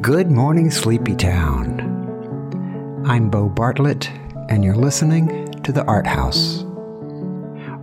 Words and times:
Good 0.00 0.30
morning, 0.30 0.70
Sleepy 0.70 1.14
Town. 1.14 3.04
I'm 3.04 3.28
Bo 3.28 3.50
Bartlett, 3.50 4.10
and 4.48 4.64
you're 4.64 4.74
listening 4.74 5.52
to 5.62 5.72
the 5.72 5.84
Art 5.84 6.06
House. 6.06 6.64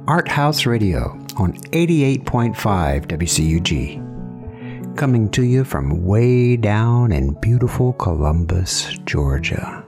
Art 0.08 0.28
House 0.28 0.66
Radio 0.66 1.12
on 1.38 1.54
88.5 1.74 3.06
WCUG. 3.06 4.98
Coming 4.98 5.30
to 5.30 5.44
you 5.44 5.64
from 5.64 6.06
way 6.06 6.58
down 6.58 7.12
in 7.12 7.40
beautiful 7.40 7.94
Columbus, 7.94 8.88
Georgia. 9.06 9.86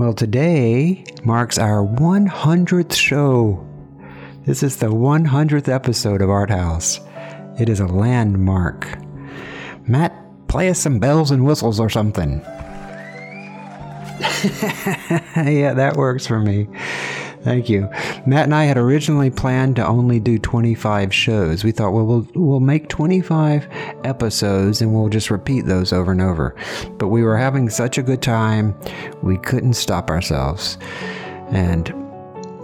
Well, 0.00 0.14
today 0.14 1.04
marks 1.22 1.58
our 1.58 1.86
100th 1.86 2.92
show. 2.92 3.64
This 4.46 4.64
is 4.64 4.78
the 4.78 4.90
100th 4.90 5.68
episode 5.72 6.22
of 6.22 6.30
Art 6.30 6.50
House. 6.50 6.98
It 7.60 7.68
is 7.68 7.78
a 7.78 7.86
landmark. 7.86 9.05
Matt, 9.86 10.14
play 10.48 10.68
us 10.68 10.80
some 10.80 10.98
bells 10.98 11.30
and 11.30 11.44
whistles 11.44 11.78
or 11.78 11.88
something. 11.88 12.40
yeah, 15.36 15.74
that 15.74 15.94
works 15.96 16.26
for 16.26 16.40
me. 16.40 16.68
Thank 17.42 17.68
you. 17.68 17.88
Matt 18.26 18.46
and 18.46 18.54
I 18.54 18.64
had 18.64 18.76
originally 18.76 19.30
planned 19.30 19.76
to 19.76 19.86
only 19.86 20.18
do 20.18 20.36
25 20.36 21.14
shows. 21.14 21.62
We 21.62 21.70
thought, 21.70 21.92
well, 21.92 22.04
we'll 22.04 22.26
we'll 22.34 22.58
make 22.58 22.88
25 22.88 23.68
episodes 24.02 24.82
and 24.82 24.92
we'll 24.92 25.08
just 25.08 25.30
repeat 25.30 25.66
those 25.66 25.92
over 25.92 26.10
and 26.10 26.20
over. 26.20 26.56
But 26.98 27.08
we 27.08 27.22
were 27.22 27.36
having 27.36 27.70
such 27.70 27.98
a 27.98 28.02
good 28.02 28.20
time, 28.20 28.74
we 29.22 29.38
couldn't 29.38 29.74
stop 29.74 30.10
ourselves. 30.10 30.76
And 31.50 31.88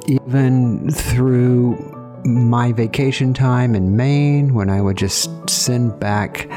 even 0.08 0.90
through 0.90 1.76
my 2.24 2.72
vacation 2.72 3.34
time 3.34 3.76
in 3.76 3.94
Maine, 3.96 4.52
when 4.52 4.68
I 4.68 4.80
would 4.80 4.96
just 4.96 5.30
send 5.48 6.00
back 6.00 6.48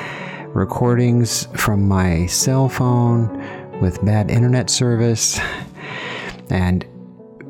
recordings 0.55 1.47
from 1.53 1.85
my 1.85 2.25
cell 2.27 2.69
phone 2.69 3.29
with 3.81 4.03
bad 4.05 4.31
internet 4.31 4.69
service, 4.69 5.37
and 6.49 6.85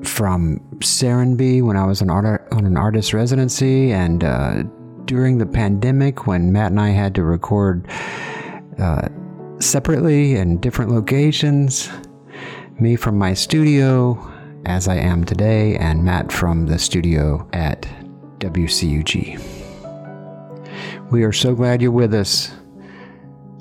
from 0.02 0.60
Serenbe 0.80 1.62
when 1.62 1.78
I 1.78 1.86
was 1.86 2.02
an 2.02 2.10
art- 2.10 2.48
on 2.52 2.66
an 2.66 2.78
artist 2.78 3.14
residency, 3.14 3.92
and 3.92 4.24
uh, 4.24 4.64
during 5.06 5.38
the 5.38 5.46
pandemic 5.46 6.26
when 6.26 6.52
Matt 6.52 6.72
and 6.72 6.82
I 6.82 6.90
had 6.90 7.14
to 7.16 7.24
record 7.24 7.88
uh, 8.80 9.08
separately 9.60 10.36
in 10.36 10.58
different 10.60 10.90
locations. 10.90 11.90
Me 12.80 12.96
from 12.96 13.18
my 13.18 13.36
studio, 13.36 14.20
as 14.66 14.88
I 14.88 14.96
am 14.96 15.24
today, 15.24 15.78
and 15.78 16.04
Matt 16.04 16.32
from 16.32 16.66
the 16.66 16.80
studio 16.80 17.48
at 17.54 17.84
WCUG. 18.40 19.40
We 21.12 21.24
are 21.24 21.32
so 21.32 21.54
glad 21.54 21.84
you're 21.84 21.92
with 21.92 22.16
us. 22.16 22.52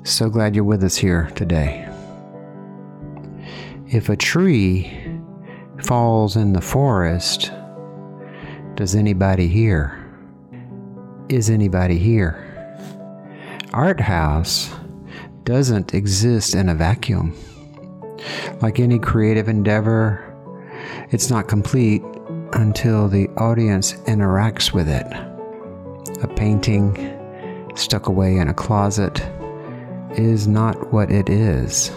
So 0.05 0.29
glad 0.29 0.53
you're 0.53 0.63
with 0.63 0.83
us 0.83 0.95
here 0.95 1.31
today. 1.33 1.89
If 3.87 4.07
a 4.07 4.15
tree 4.15 4.93
falls 5.83 6.35
in 6.35 6.53
the 6.53 6.61
forest, 6.61 7.51
does 8.75 8.93
anybody 8.93 9.47
hear? 9.47 9.99
Is 11.27 11.49
anybody 11.49 11.97
here? 11.97 12.45
Art 13.73 13.99
House 13.99 14.71
doesn't 15.43 15.95
exist 15.95 16.53
in 16.53 16.69
a 16.69 16.75
vacuum. 16.75 17.35
Like 18.61 18.79
any 18.79 18.99
creative 18.99 19.49
endeavor, 19.49 20.23
it's 21.09 21.31
not 21.31 21.47
complete 21.47 22.03
until 22.53 23.07
the 23.07 23.27
audience 23.37 23.93
interacts 24.03 24.71
with 24.71 24.87
it. 24.87 25.07
A 26.23 26.27
painting 26.27 26.95
stuck 27.73 28.07
away 28.07 28.37
in 28.37 28.49
a 28.49 28.53
closet 28.53 29.27
is 30.17 30.47
not 30.47 30.91
what 30.91 31.11
it 31.11 31.29
is. 31.29 31.89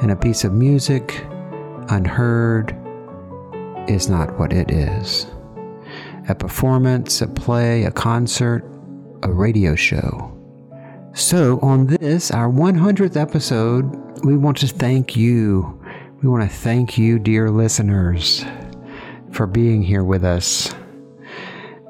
And 0.00 0.10
a 0.10 0.16
piece 0.16 0.44
of 0.44 0.52
music 0.52 1.24
unheard 1.88 2.76
is 3.88 4.08
not 4.08 4.38
what 4.38 4.52
it 4.52 4.70
is. 4.70 5.26
A 6.28 6.34
performance, 6.34 7.20
a 7.22 7.26
play, 7.26 7.84
a 7.84 7.90
concert, 7.90 8.64
a 9.22 9.30
radio 9.30 9.74
show. 9.74 10.32
So, 11.14 11.58
on 11.60 11.86
this, 11.86 12.30
our 12.30 12.50
100th 12.50 13.16
episode, 13.16 13.84
we 14.24 14.36
want 14.36 14.58
to 14.58 14.66
thank 14.66 15.16
you. 15.16 15.80
We 16.22 16.28
want 16.28 16.42
to 16.42 16.54
thank 16.54 16.98
you, 16.98 17.18
dear 17.18 17.50
listeners, 17.50 18.44
for 19.30 19.46
being 19.46 19.82
here 19.82 20.04
with 20.04 20.24
us 20.24 20.74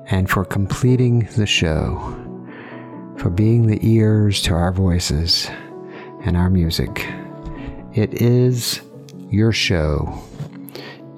and 0.09 0.31
for 0.31 0.45
completing 0.45 1.28
the 1.37 1.47
show, 1.47 1.99
for 3.19 3.31
being 3.31 3.66
the 3.66 3.78
ears 3.82 4.43
to 4.43 4.54
our 4.54 4.72
voices 4.72 5.49
and 6.22 6.37
our 6.37 6.50
music. 6.50 7.06
It 7.94 8.21
is 8.21 8.81
your 9.31 9.53
show. 9.53 10.22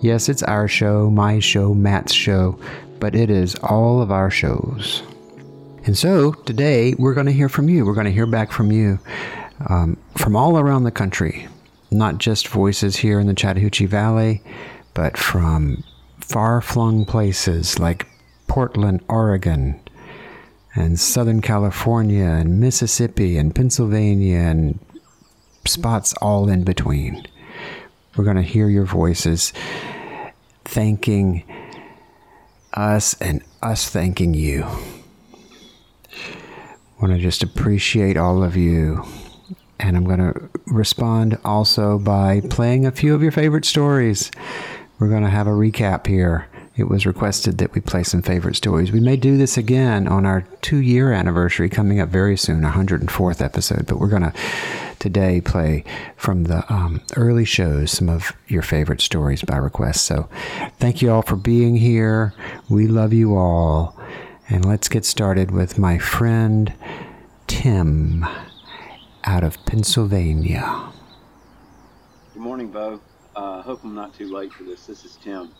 Yes, 0.00 0.28
it's 0.28 0.42
our 0.44 0.68
show, 0.68 1.10
my 1.10 1.40
show, 1.40 1.74
Matt's 1.74 2.14
show, 2.14 2.58
but 3.00 3.14
it 3.14 3.30
is 3.30 3.54
all 3.56 4.00
of 4.00 4.12
our 4.12 4.30
shows. 4.30 5.02
And 5.84 5.96
so 5.96 6.32
today 6.32 6.94
we're 6.98 7.14
going 7.14 7.26
to 7.26 7.32
hear 7.32 7.48
from 7.48 7.68
you. 7.68 7.84
We're 7.84 7.94
going 7.94 8.06
to 8.06 8.12
hear 8.12 8.26
back 8.26 8.52
from 8.52 8.70
you 8.70 8.98
um, 9.68 9.96
from 10.16 10.36
all 10.36 10.58
around 10.58 10.84
the 10.84 10.90
country, 10.90 11.48
not 11.90 12.18
just 12.18 12.48
voices 12.48 12.96
here 12.96 13.18
in 13.18 13.26
the 13.26 13.34
Chattahoochee 13.34 13.86
Valley, 13.86 14.42
but 14.94 15.16
from 15.16 15.82
far 16.20 16.60
flung 16.60 17.04
places 17.04 17.78
like 17.78 18.06
Portland, 18.46 19.04
Oregon, 19.08 19.80
and 20.78 20.98
Southern 20.98 21.42
California, 21.42 22.24
and 22.24 22.60
Mississippi, 22.60 23.36
and 23.36 23.54
Pennsylvania, 23.54 24.38
and 24.38 24.78
spots 25.66 26.14
all 26.22 26.48
in 26.48 26.62
between. 26.64 27.26
We're 28.16 28.24
going 28.24 28.36
to 28.36 28.42
hear 28.42 28.68
your 28.68 28.84
voices 28.84 29.52
thanking 30.64 31.44
us 32.74 33.14
and 33.20 33.42
us 33.62 33.88
thanking 33.88 34.34
you. 34.34 34.66
want 37.00 37.12
to 37.14 37.18
just 37.18 37.42
appreciate 37.42 38.16
all 38.16 38.42
of 38.42 38.56
you. 38.56 39.04
And 39.80 39.96
I'm 39.96 40.04
going 40.04 40.18
to 40.18 40.48
respond 40.66 41.38
also 41.44 41.98
by 41.98 42.40
playing 42.50 42.86
a 42.86 42.92
few 42.92 43.14
of 43.14 43.22
your 43.22 43.30
favorite 43.30 43.64
stories. 43.64 44.30
We're 44.98 45.08
going 45.08 45.22
to 45.22 45.30
have 45.30 45.46
a 45.46 45.50
recap 45.50 46.06
here. 46.06 46.47
It 46.78 46.88
was 46.88 47.06
requested 47.06 47.58
that 47.58 47.74
we 47.74 47.80
play 47.80 48.04
some 48.04 48.22
favorite 48.22 48.54
stories. 48.54 48.92
We 48.92 49.00
may 49.00 49.16
do 49.16 49.36
this 49.36 49.58
again 49.58 50.06
on 50.06 50.24
our 50.24 50.42
two 50.62 50.76
year 50.76 51.12
anniversary 51.12 51.68
coming 51.68 51.98
up 51.98 52.08
very 52.08 52.36
soon, 52.36 52.62
104th 52.62 53.44
episode, 53.44 53.84
but 53.86 53.98
we're 53.98 54.06
going 54.06 54.22
to 54.22 54.32
today 55.00 55.40
play 55.40 55.82
from 56.16 56.44
the 56.44 56.72
um, 56.72 57.00
early 57.16 57.44
shows 57.44 57.90
some 57.90 58.08
of 58.08 58.32
your 58.46 58.62
favorite 58.62 59.00
stories 59.00 59.42
by 59.42 59.56
request. 59.56 60.04
So 60.04 60.28
thank 60.78 61.02
you 61.02 61.10
all 61.10 61.22
for 61.22 61.34
being 61.34 61.74
here. 61.74 62.32
We 62.68 62.86
love 62.86 63.12
you 63.12 63.36
all. 63.36 63.98
And 64.48 64.64
let's 64.64 64.88
get 64.88 65.04
started 65.04 65.50
with 65.50 65.80
my 65.80 65.98
friend 65.98 66.72
Tim 67.48 68.24
out 69.24 69.42
of 69.42 69.64
Pennsylvania. 69.66 70.92
Good 72.34 72.42
morning, 72.42 72.70
Bo. 72.70 73.00
I 73.34 73.40
uh, 73.40 73.62
hope 73.62 73.82
I'm 73.82 73.96
not 73.96 74.14
too 74.14 74.32
late 74.32 74.52
for 74.52 74.62
this. 74.62 74.86
This 74.86 75.04
is 75.04 75.18
Tim. 75.22 75.50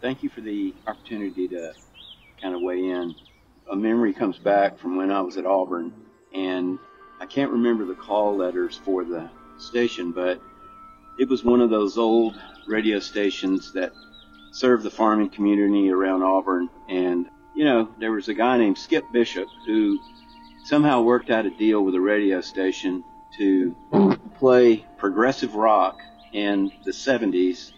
Thank 0.00 0.22
you 0.22 0.30
for 0.30 0.40
the 0.40 0.74
opportunity 0.86 1.46
to 1.48 1.74
kind 2.40 2.54
of 2.54 2.62
weigh 2.62 2.88
in. 2.88 3.14
A 3.70 3.76
memory 3.76 4.14
comes 4.14 4.38
back 4.38 4.78
from 4.78 4.96
when 4.96 5.10
I 5.10 5.20
was 5.20 5.36
at 5.36 5.44
Auburn, 5.44 5.92
and 6.34 6.78
I 7.20 7.26
can't 7.26 7.52
remember 7.52 7.84
the 7.84 7.94
call 7.94 8.34
letters 8.34 8.80
for 8.82 9.04
the 9.04 9.28
station, 9.58 10.12
but 10.12 10.40
it 11.18 11.28
was 11.28 11.44
one 11.44 11.60
of 11.60 11.68
those 11.68 11.98
old 11.98 12.40
radio 12.66 12.98
stations 12.98 13.74
that 13.74 13.92
served 14.52 14.84
the 14.84 14.90
farming 14.90 15.28
community 15.28 15.90
around 15.90 16.22
Auburn. 16.22 16.70
And, 16.88 17.26
you 17.54 17.66
know, 17.66 17.90
there 17.98 18.12
was 18.12 18.28
a 18.28 18.34
guy 18.34 18.56
named 18.56 18.78
Skip 18.78 19.04
Bishop 19.12 19.48
who 19.66 19.98
somehow 20.64 21.02
worked 21.02 21.28
out 21.28 21.44
a 21.44 21.50
deal 21.50 21.84
with 21.84 21.94
a 21.94 22.00
radio 22.00 22.40
station 22.40 23.04
to 23.36 23.76
play 24.38 24.86
progressive 24.96 25.56
rock 25.56 25.98
in 26.32 26.72
the 26.84 26.90
70s 26.90 27.72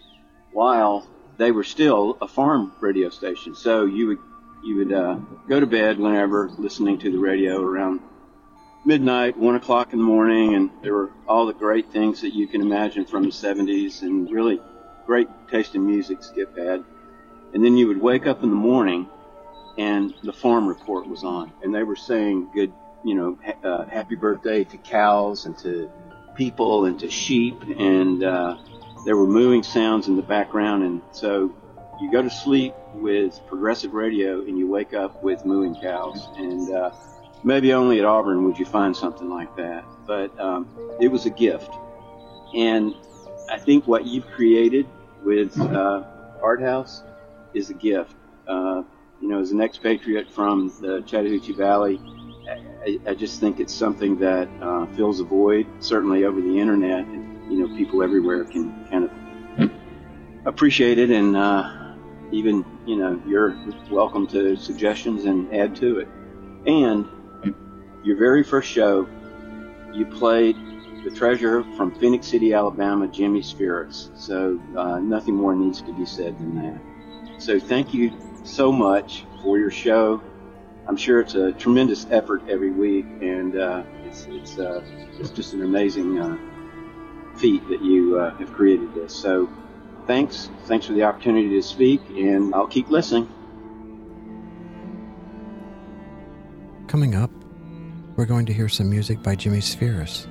while 0.53 1.05
they 1.37 1.51
were 1.51 1.63
still 1.63 2.17
a 2.21 2.27
farm 2.27 2.73
radio 2.79 3.09
station. 3.09 3.55
So 3.55 3.85
you 3.85 4.07
would 4.07 4.19
you 4.63 4.75
would 4.77 4.93
uh, 4.93 5.15
go 5.47 5.59
to 5.59 5.67
bed 5.67 5.99
whenever 5.99 6.49
listening 6.57 6.97
to 6.99 7.11
the 7.11 7.17
radio 7.17 7.61
around 7.61 7.99
midnight, 8.85 9.37
one 9.37 9.55
o'clock 9.55 9.93
in 9.93 9.99
the 9.99 10.05
morning, 10.05 10.55
and 10.55 10.69
there 10.81 10.93
were 10.93 11.11
all 11.27 11.45
the 11.45 11.53
great 11.53 11.91
things 11.91 12.21
that 12.21 12.33
you 12.33 12.47
can 12.47 12.61
imagine 12.61 13.05
from 13.05 13.23
the 13.23 13.29
70s 13.29 14.01
and 14.01 14.29
really 14.31 14.59
great 15.05 15.27
taste 15.49 15.75
in 15.75 15.85
music 15.85 16.23
Skip 16.23 16.57
had. 16.57 16.83
And 17.53 17.63
then 17.63 17.77
you 17.77 17.87
would 17.87 18.01
wake 18.01 18.25
up 18.25 18.43
in 18.43 18.49
the 18.49 18.55
morning 18.55 19.09
and 19.77 20.13
the 20.23 20.33
farm 20.33 20.67
report 20.67 21.07
was 21.07 21.23
on, 21.23 21.51
and 21.63 21.73
they 21.73 21.83
were 21.83 21.95
saying 21.95 22.49
good, 22.53 22.71
you 23.03 23.15
know, 23.15 23.37
ha- 23.43 23.67
uh, 23.67 23.85
happy 23.85 24.15
birthday 24.15 24.63
to 24.63 24.77
cows 24.77 25.45
and 25.45 25.57
to 25.59 25.89
people 26.35 26.85
and 26.85 26.99
to 26.99 27.09
sheep, 27.09 27.55
and 27.77 28.23
uh, 28.23 28.55
there 29.05 29.17
were 29.17 29.27
mooing 29.27 29.63
sounds 29.63 30.07
in 30.07 30.15
the 30.15 30.21
background, 30.21 30.83
and 30.83 31.01
so 31.11 31.53
you 32.01 32.11
go 32.11 32.21
to 32.21 32.29
sleep 32.29 32.73
with 32.95 33.39
progressive 33.47 33.93
radio 33.93 34.41
and 34.41 34.57
you 34.57 34.67
wake 34.67 34.93
up 34.93 35.23
with 35.23 35.45
mooing 35.45 35.75
cows, 35.81 36.27
and 36.37 36.73
uh, 36.73 36.91
maybe 37.43 37.73
only 37.73 37.99
at 37.99 38.05
Auburn 38.05 38.45
would 38.45 38.57
you 38.57 38.65
find 38.65 38.95
something 38.95 39.29
like 39.29 39.55
that. 39.57 39.83
But 40.05 40.37
um, 40.39 40.67
it 40.99 41.07
was 41.07 41.25
a 41.25 41.29
gift. 41.29 41.71
And 42.55 42.93
I 43.49 43.57
think 43.57 43.87
what 43.87 44.05
you've 44.05 44.27
created 44.27 44.87
with 45.23 45.59
uh, 45.59 46.03
Art 46.41 46.61
House 46.61 47.03
is 47.53 47.69
a 47.69 47.73
gift. 47.73 48.15
Uh, 48.47 48.83
you 49.21 49.29
know, 49.29 49.39
as 49.39 49.51
an 49.51 49.61
expatriate 49.61 50.29
from 50.29 50.73
the 50.81 51.01
Chattahoochee 51.05 51.53
Valley, 51.53 51.99
I, 52.85 52.99
I 53.07 53.13
just 53.13 53.39
think 53.39 53.59
it's 53.59 53.73
something 53.73 54.19
that 54.19 54.49
uh, 54.61 54.85
fills 54.95 55.21
a 55.21 55.23
void, 55.23 55.65
certainly 55.79 56.25
over 56.25 56.41
the 56.41 56.59
internet. 56.59 57.05
You 57.53 57.67
know, 57.67 57.77
people 57.77 58.01
everywhere 58.01 58.43
can 58.45 58.87
kind 58.89 59.03
of 59.05 59.69
appreciate 60.45 60.97
it 60.97 61.11
and 61.11 61.37
uh, 61.37 61.93
even, 62.31 62.65
you 62.87 62.95
know, 62.95 63.21
you're 63.27 63.55
welcome 63.91 64.25
to 64.27 64.55
suggestions 64.55 65.25
and 65.25 65.53
add 65.53 65.75
to 65.75 65.99
it. 65.99 66.07
And 66.65 67.07
your 68.03 68.17
very 68.17 68.43
first 68.43 68.71
show, 68.71 69.07
you 69.93 70.07
played 70.07 70.55
the 71.03 71.11
treasure 71.11 71.63
from 71.77 71.93
Phenix 71.93 72.25
City, 72.27 72.53
Alabama, 72.53 73.07
Jimmy 73.07 73.41
Spheeris. 73.41 74.09
So 74.17 74.59
uh, 74.75 74.99
nothing 74.99 75.35
more 75.35 75.55
needs 75.55 75.81
to 75.83 75.93
be 75.93 76.05
said 76.05 76.37
than 76.39 76.55
that. 76.55 77.41
So 77.41 77.59
thank 77.59 77.93
you 77.93 78.11
so 78.43 78.71
much 78.71 79.25
for 79.43 79.59
your 79.59 79.69
show. 79.69 80.23
I'm 80.87 80.97
sure 80.97 81.21
it's 81.21 81.35
a 81.35 81.51
tremendous 81.53 82.07
effort 82.09 82.41
every 82.49 82.71
week, 82.71 83.05
and 83.21 83.57
uh, 83.57 83.83
it's 84.05 84.27
it's 84.29 84.59
uh, 84.59 84.81
it's 85.19 85.29
just 85.29 85.53
an 85.53 85.61
amazing 85.61 86.19
uh, 86.19 86.37
feat 87.37 87.67
that 87.69 87.81
you 87.81 88.19
uh, 88.19 88.35
have 88.37 88.53
created 88.53 88.93
this. 88.93 89.13
So 89.15 89.49
thanks, 90.07 90.49
thanks 90.65 90.85
for 90.85 90.93
the 90.93 91.03
opportunity 91.03 91.49
to 91.49 91.61
speak, 91.61 92.01
and 92.09 92.53
I'll 92.53 92.67
keep 92.67 92.89
listening. 92.89 93.29
Coming 96.87 97.15
up, 97.15 97.31
we're 98.15 98.25
going 98.25 98.45
to 98.45 98.53
hear 98.53 98.69
some 98.69 98.89
music 98.89 99.23
by 99.23 99.35
Jimmy 99.35 99.59
Spheeris. 99.59 100.27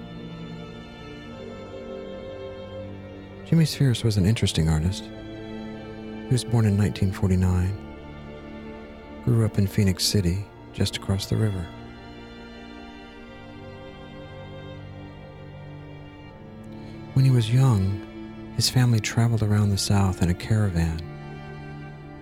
Jimmy 3.44 3.64
Spheeris 3.64 4.04
was 4.04 4.16
an 4.16 4.25
interesting 4.25 4.69
artist. 4.69 5.04
He 5.04 6.28
was 6.32 6.44
born 6.44 6.64
in 6.64 6.78
1949, 6.78 7.76
grew 9.25 9.44
up 9.44 9.58
in 9.58 9.66
Phenix 9.66 10.04
City, 10.04 10.46
just 10.72 10.96
across 10.96 11.26
the 11.26 11.37
river. 11.37 11.66
When 17.14 17.26
he 17.26 17.31
was 17.31 17.53
young, 17.53 18.00
his 18.56 18.70
family 18.70 18.99
traveled 18.99 19.43
around 19.43 19.69
the 19.69 19.76
South 19.76 20.23
in 20.23 20.31
a 20.31 20.35
caravan, 20.35 20.99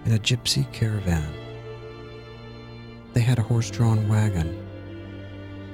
in 0.05 0.13
a 0.13 0.19
gypsy 0.19 0.71
caravan. 0.73 1.33
They 3.13 3.21
had 3.21 3.39
a 3.39 3.43
horse 3.43 3.71
drawn 3.71 4.09
wagon, 4.09 4.67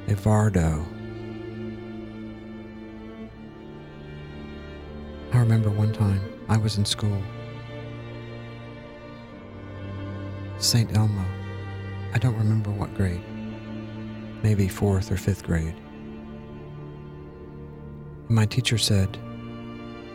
a 0.06 0.12
Vardo. 0.12 0.84
I 5.32 5.38
remember 5.38 5.70
one 5.70 5.94
time 5.94 6.20
I 6.50 6.58
was 6.58 6.76
in 6.76 6.84
school. 6.84 7.22
St. 10.58 10.94
Elmo. 10.94 11.24
I 12.12 12.18
don't 12.18 12.36
remember 12.36 12.70
what 12.70 12.94
grade. 12.94 13.22
Maybe 14.42 14.68
fourth 14.68 15.10
or 15.10 15.16
fifth 15.16 15.42
grade. 15.42 15.74
My 18.28 18.44
teacher 18.44 18.76
said, 18.76 19.18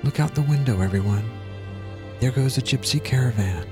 Look 0.03 0.19
out 0.19 0.35
the 0.35 0.41
window, 0.41 0.81
everyone. 0.81 1.23
There 2.19 2.31
goes 2.31 2.57
a 2.57 2.61
gypsy 2.61 3.01
caravan. 3.01 3.65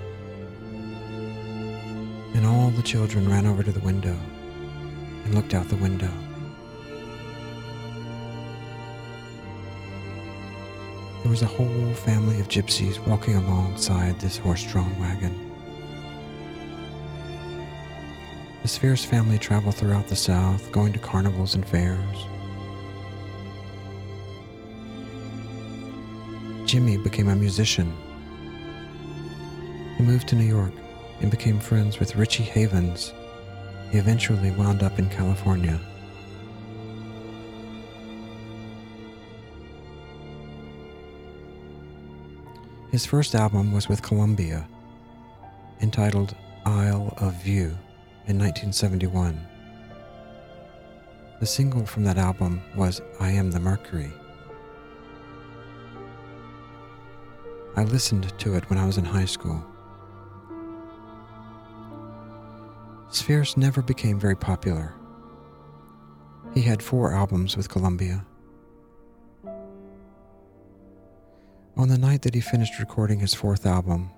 And 2.34 2.46
all 2.46 2.70
the 2.70 2.82
children 2.82 3.28
ran 3.30 3.46
over 3.46 3.64
to 3.64 3.72
the 3.74 3.82
window 3.82 4.18
and 5.26 5.36
looked 5.36 5.54
out 5.54 5.68
the 5.68 5.76
window. 5.76 6.12
There 11.22 11.32
was 11.32 11.42
a 11.42 11.46
whole 11.46 11.94
family 11.94 12.40
of 12.40 12.48
gypsies 12.48 13.06
walking 13.06 13.36
alongside 13.36 14.22
this 14.22 14.38
horse 14.38 14.64
drawn 14.64 14.98
wagon. 15.02 15.52
The 18.62 18.70
Spheeris 18.70 19.06
family 19.06 19.38
traveled 19.38 19.76
throughout 19.76 20.08
the 20.08 20.16
South, 20.16 20.72
going 20.72 20.94
to 20.94 21.00
carnivals 21.00 21.56
and 21.56 21.68
fairs. 21.68 22.26
Jimmy 26.70 26.98
became 26.98 27.30
a 27.30 27.36
musician. 27.36 27.92
He 29.98 30.04
moved 30.04 30.28
to 30.28 30.36
New 30.36 30.46
York 30.46 30.72
and 31.20 31.32
became 31.32 31.60
friends 31.60 31.98
with 31.98 32.16
Richie 32.16 32.44
Havens. 32.44 33.12
He 33.90 33.98
eventually 33.98 34.52
wound 34.52 34.84
up 34.84 35.00
in 35.00 35.10
California. 35.10 35.80
His 42.92 43.04
first 43.04 43.34
album 43.34 43.72
was 43.72 43.90
with 43.90 44.04
Columbia, 44.04 44.68
entitled 45.82 46.36
Isle 46.68 47.16
of 47.18 47.34
View 47.42 47.76
in 48.28 48.38
1971. 48.38 49.44
The 51.40 51.48
single 51.48 51.88
from 51.88 52.04
that 52.04 52.20
album 52.20 52.62
was 52.76 53.02
I 53.20 53.32
Am 53.32 53.50
the 53.50 53.60
Mercury. 53.60 54.14
I 57.76 57.84
listened 57.84 58.38
to 58.40 58.56
it 58.56 58.70
when 58.70 58.80
I 58.80 58.86
was 58.86 58.98
in 58.98 59.06
high 59.06 59.26
school. 59.26 59.64
Spheeris 63.10 63.58
never 63.58 63.82
became 63.82 64.20
very 64.20 64.36
popular. 64.36 64.94
He 66.54 66.62
had 66.62 66.84
four 66.84 67.14
albums 67.14 67.56
with 67.56 67.70
Columbia. 67.70 68.26
On 71.78 71.88
the 71.88 71.98
night 71.98 72.24
that 72.24 72.36
he 72.36 72.42
finished 72.42 72.80
recording 72.80 73.20
his 73.20 73.34
fourth 73.34 73.66
album, 73.66 74.12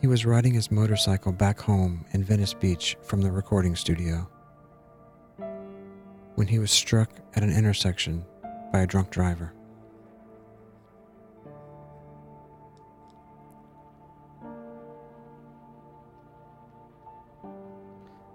he 0.00 0.06
was 0.06 0.26
riding 0.26 0.54
his 0.54 0.70
motorcycle 0.70 1.32
back 1.32 1.60
home 1.60 2.04
in 2.12 2.24
Venice 2.24 2.54
Beach 2.54 2.96
from 3.02 3.22
the 3.22 3.30
recording 3.30 3.76
studio 3.76 4.28
when 6.34 6.46
he 6.46 6.58
was 6.58 6.70
struck 6.70 7.10
at 7.34 7.42
an 7.42 7.52
intersection 7.52 8.24
by 8.72 8.80
a 8.80 8.86
drunk 8.86 9.10
driver. 9.10 9.52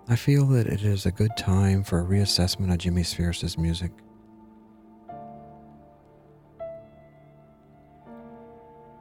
I 0.07 0.17
feel 0.17 0.45
that 0.47 0.67
it 0.67 0.83
is 0.83 1.05
a 1.05 1.11
good 1.11 1.35
time 1.37 1.83
for 1.83 2.01
a 2.01 2.03
reassessment 2.03 2.71
of 2.71 2.77
Jimmy 2.77 3.03
Spheeris' 3.03 3.57
music. 3.57 3.91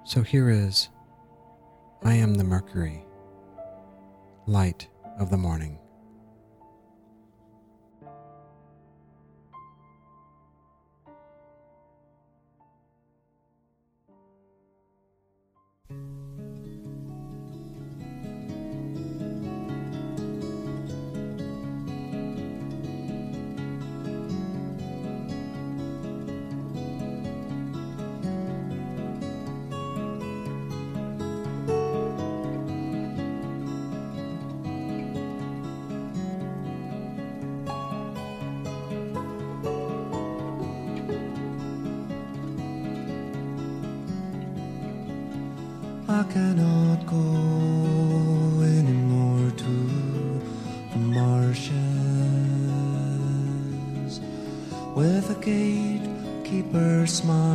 So 0.04 0.22
here 0.22 0.48
is 0.48 0.90
I 2.04 2.14
Am 2.14 2.34
the 2.34 2.44
Mercury, 2.44 3.04
Light 4.46 4.88
of 5.18 5.30
the 5.30 5.36
Morning. 5.36 5.78
Cannot 46.62 47.06
go 47.06 48.62
anymore 48.62 49.50
to 49.62 49.74
the 50.92 50.98
marshes. 50.98 51.72
With 54.94 55.30
a 55.30 55.38
gatekeeper 55.40 57.06
smiles 57.06 57.51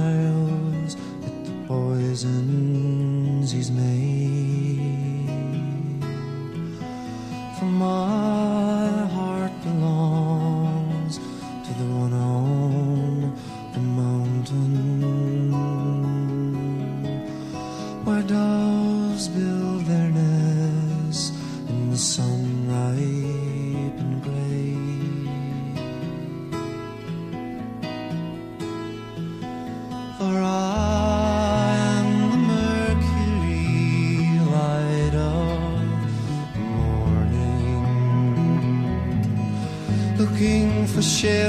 for 40.97 41.03
shelter 41.03 41.46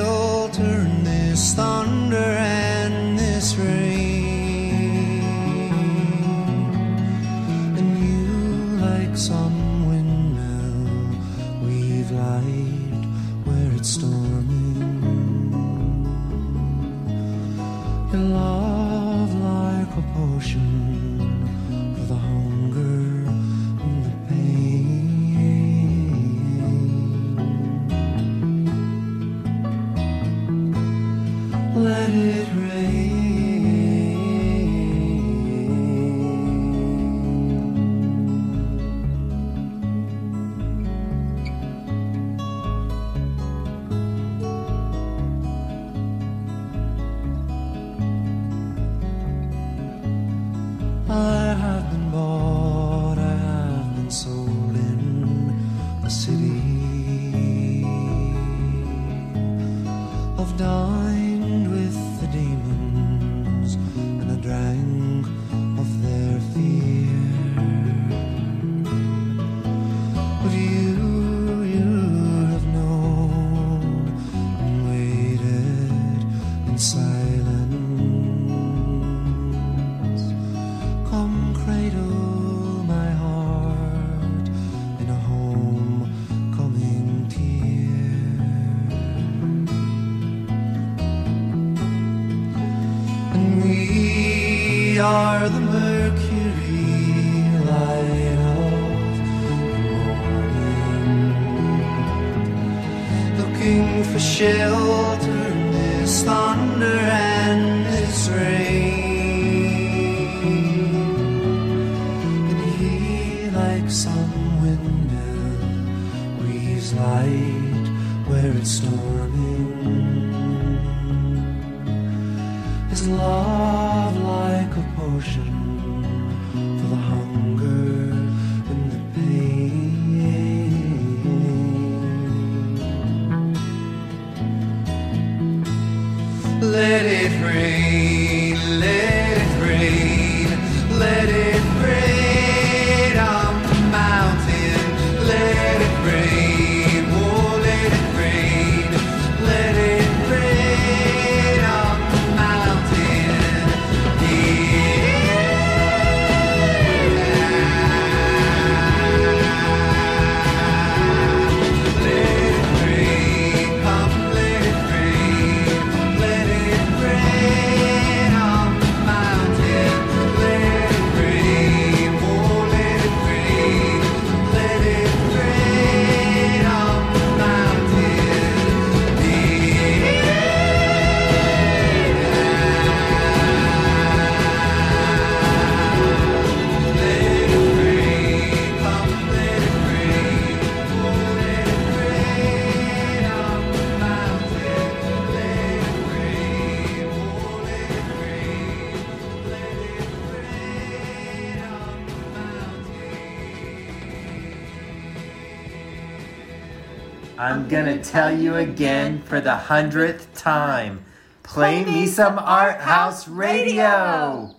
gonna 207.88 208.04
tell 208.04 208.30
you 208.30 208.54
again 208.56 209.22
for 209.22 209.40
the 209.40 209.54
hundredth 209.54 210.34
time. 210.34 211.02
Play 211.42 211.86
me 211.86 212.06
some 212.06 212.38
art 212.38 212.82
house 212.82 213.26
radio. 213.26 214.54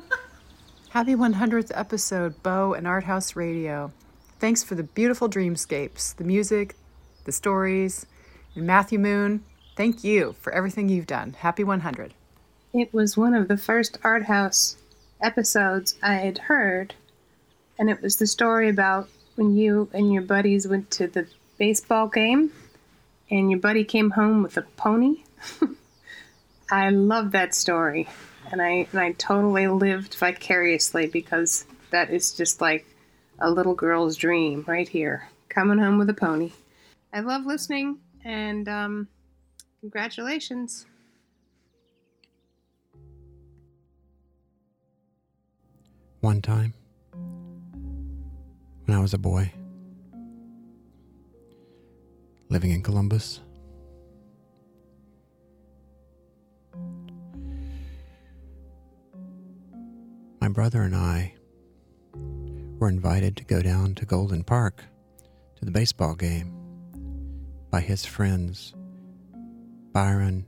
Happy 0.88 1.14
100th 1.14 1.70
episode, 1.74 2.42
Bo 2.42 2.72
and 2.72 2.86
Art 2.86 3.04
House 3.04 3.36
Radio. 3.36 3.92
Thanks 4.38 4.64
for 4.64 4.76
the 4.76 4.82
beautiful 4.82 5.28
dreamscapes, 5.28 6.16
the 6.16 6.24
music, 6.24 6.74
the 7.24 7.32
stories, 7.32 8.06
and 8.54 8.66
Matthew 8.66 8.98
Moon. 8.98 9.44
Thank 9.76 10.02
you 10.02 10.34
for 10.40 10.50
everything 10.54 10.88
you've 10.88 11.06
done. 11.06 11.34
Happy 11.34 11.64
100. 11.64 12.14
It 12.72 12.94
was 12.94 13.18
one 13.18 13.34
of 13.34 13.48
the 13.48 13.58
first 13.58 13.98
art 14.02 14.24
house 14.24 14.78
episodes 15.20 15.96
I 16.02 16.14
had 16.14 16.38
heard, 16.38 16.94
and 17.78 17.90
it 17.90 18.00
was 18.00 18.16
the 18.16 18.26
story 18.26 18.70
about 18.70 19.10
when 19.34 19.54
you 19.54 19.90
and 19.92 20.10
your 20.10 20.22
buddies 20.22 20.66
went 20.66 20.90
to 20.92 21.08
the 21.08 21.26
baseball 21.58 22.08
game, 22.08 22.52
and 23.30 23.50
your 23.50 23.60
buddy 23.60 23.84
came 23.84 24.10
home 24.10 24.42
with 24.42 24.56
a 24.56 24.62
pony. 24.62 25.24
I 26.70 26.90
love 26.90 27.32
that 27.32 27.54
story, 27.54 28.08
and 28.50 28.62
I 28.62 28.86
and 28.92 29.00
I 29.00 29.12
totally 29.12 29.66
lived 29.68 30.14
vicariously 30.14 31.06
because 31.06 31.66
that 31.90 32.10
is 32.10 32.32
just 32.32 32.60
like 32.60 32.86
a 33.38 33.50
little 33.50 33.74
girl's 33.74 34.16
dream 34.16 34.64
right 34.66 34.88
here, 34.88 35.28
coming 35.48 35.78
home 35.78 35.98
with 35.98 36.10
a 36.10 36.14
pony. 36.14 36.52
I 37.12 37.20
love 37.20 37.46
listening, 37.46 37.98
and 38.24 38.68
um, 38.68 39.08
congratulations. 39.80 40.86
One 46.20 46.42
time, 46.42 46.74
when 48.84 48.96
I 48.96 49.00
was 49.00 49.14
a 49.14 49.18
boy, 49.18 49.52
living 52.50 52.70
in 52.70 52.82
Columbus, 52.82 53.40
my 60.40 60.48
brother 60.48 60.82
and 60.82 60.94
I 60.94 61.34
were 62.78 62.88
invited 62.88 63.36
to 63.36 63.44
go 63.44 63.60
down 63.60 63.94
to 63.96 64.06
Golden 64.06 64.44
Park 64.44 64.84
to 65.56 65.64
the 65.64 65.70
baseball 65.70 66.14
game 66.14 66.54
by 67.70 67.80
his 67.80 68.06
friends 68.06 68.74
Byron 69.92 70.46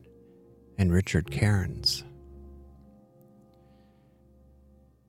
and 0.79 0.93
Richard 0.93 1.31
Cairns. 1.31 2.05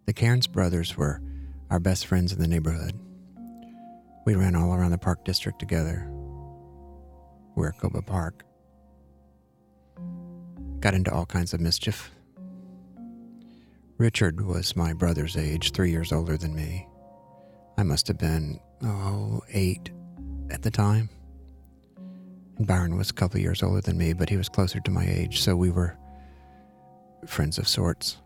The 0.07 0.13
Cairns 0.13 0.47
brothers 0.47 0.97
were 0.97 1.21
our 1.69 1.79
best 1.79 2.05
friends 2.05 2.33
in 2.33 2.39
the 2.39 2.47
neighborhood. 2.47 2.99
We 4.25 4.35
ran 4.35 4.55
all 4.55 4.73
around 4.73 4.91
the 4.91 4.97
park 4.97 5.23
district 5.23 5.59
together. 5.59 6.11
Maricopa 7.55 8.01
Park. 8.01 8.43
Got 10.79 10.93
into 10.93 11.11
all 11.11 11.25
kinds 11.25 11.53
of 11.53 11.59
mischief. 11.59 12.11
Richard 13.97 14.41
was 14.41 14.75
my 14.75 14.93
brother's 14.93 15.37
age, 15.37 15.71
three 15.73 15.91
years 15.91 16.11
older 16.11 16.37
than 16.37 16.55
me. 16.55 16.87
I 17.77 17.83
must 17.83 18.07
have 18.07 18.17
been, 18.17 18.59
oh, 18.83 19.41
eight 19.49 19.91
at 20.49 20.63
the 20.63 20.71
time. 20.71 21.09
And 22.57 22.65
Byron 22.65 22.97
was 22.97 23.09
a 23.09 23.13
couple 23.13 23.39
years 23.39 23.61
older 23.61 23.81
than 23.81 23.97
me, 23.97 24.13
but 24.13 24.29
he 24.29 24.37
was 24.37 24.49
closer 24.49 24.79
to 24.79 24.91
my 24.91 25.05
age, 25.05 25.41
so 25.41 25.55
we 25.55 25.69
were 25.69 25.97
friends 27.27 27.57
of 27.57 27.67
sorts. 27.67 28.17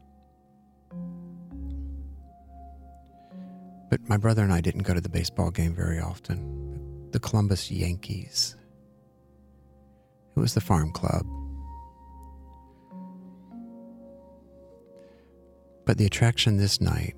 But 3.90 4.08
my 4.08 4.18
brother 4.18 4.44
and 4.44 4.52
I 4.52 4.62
didn't 4.62 4.84
go 4.84 4.94
to 4.94 5.02
the 5.02 5.10
baseball 5.10 5.52
game 5.52 5.76
very 5.76 6.00
often. 6.00 7.10
The 7.12 7.20
Columbus 7.20 7.70
Yankees. 7.72 8.56
It 10.36 10.40
was 10.40 10.54
the 10.54 10.62
farm 10.62 10.92
club. 10.92 11.26
But 15.86 15.98
the 15.98 16.06
attraction 16.06 16.58
this 16.58 16.82
night 16.82 17.16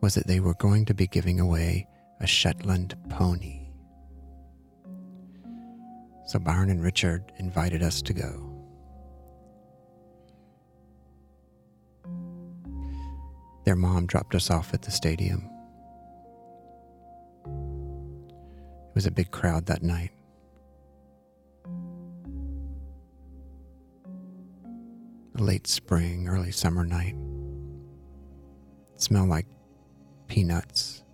was 0.00 0.14
that 0.14 0.26
they 0.26 0.40
were 0.40 0.54
going 0.54 0.84
to 0.86 0.94
be 0.94 1.06
giving 1.06 1.40
away 1.40 1.86
a 2.20 2.26
Shetland 2.26 2.94
pony. 3.08 3.68
So 6.26 6.38
Byron 6.38 6.68
and 6.68 6.82
Richard 6.82 7.32
invited 7.38 7.82
us 7.82 8.02
to 8.02 8.12
go. 8.12 8.44
Their 13.64 13.76
mom 13.76 14.06
dropped 14.06 14.34
us 14.34 14.50
off 14.50 14.74
at 14.74 14.82
the 14.82 14.90
stadium. 14.90 15.48
It 17.46 18.94
was 18.94 19.06
a 19.06 19.10
big 19.10 19.30
crowd 19.30 19.66
that 19.66 19.82
night. 19.82 20.10
Late 25.38 25.68
spring, 25.68 26.26
early 26.26 26.50
summer 26.50 26.84
night. 26.84 27.14
Smell 28.96 29.24
like 29.24 29.46
peanuts, 30.26 31.04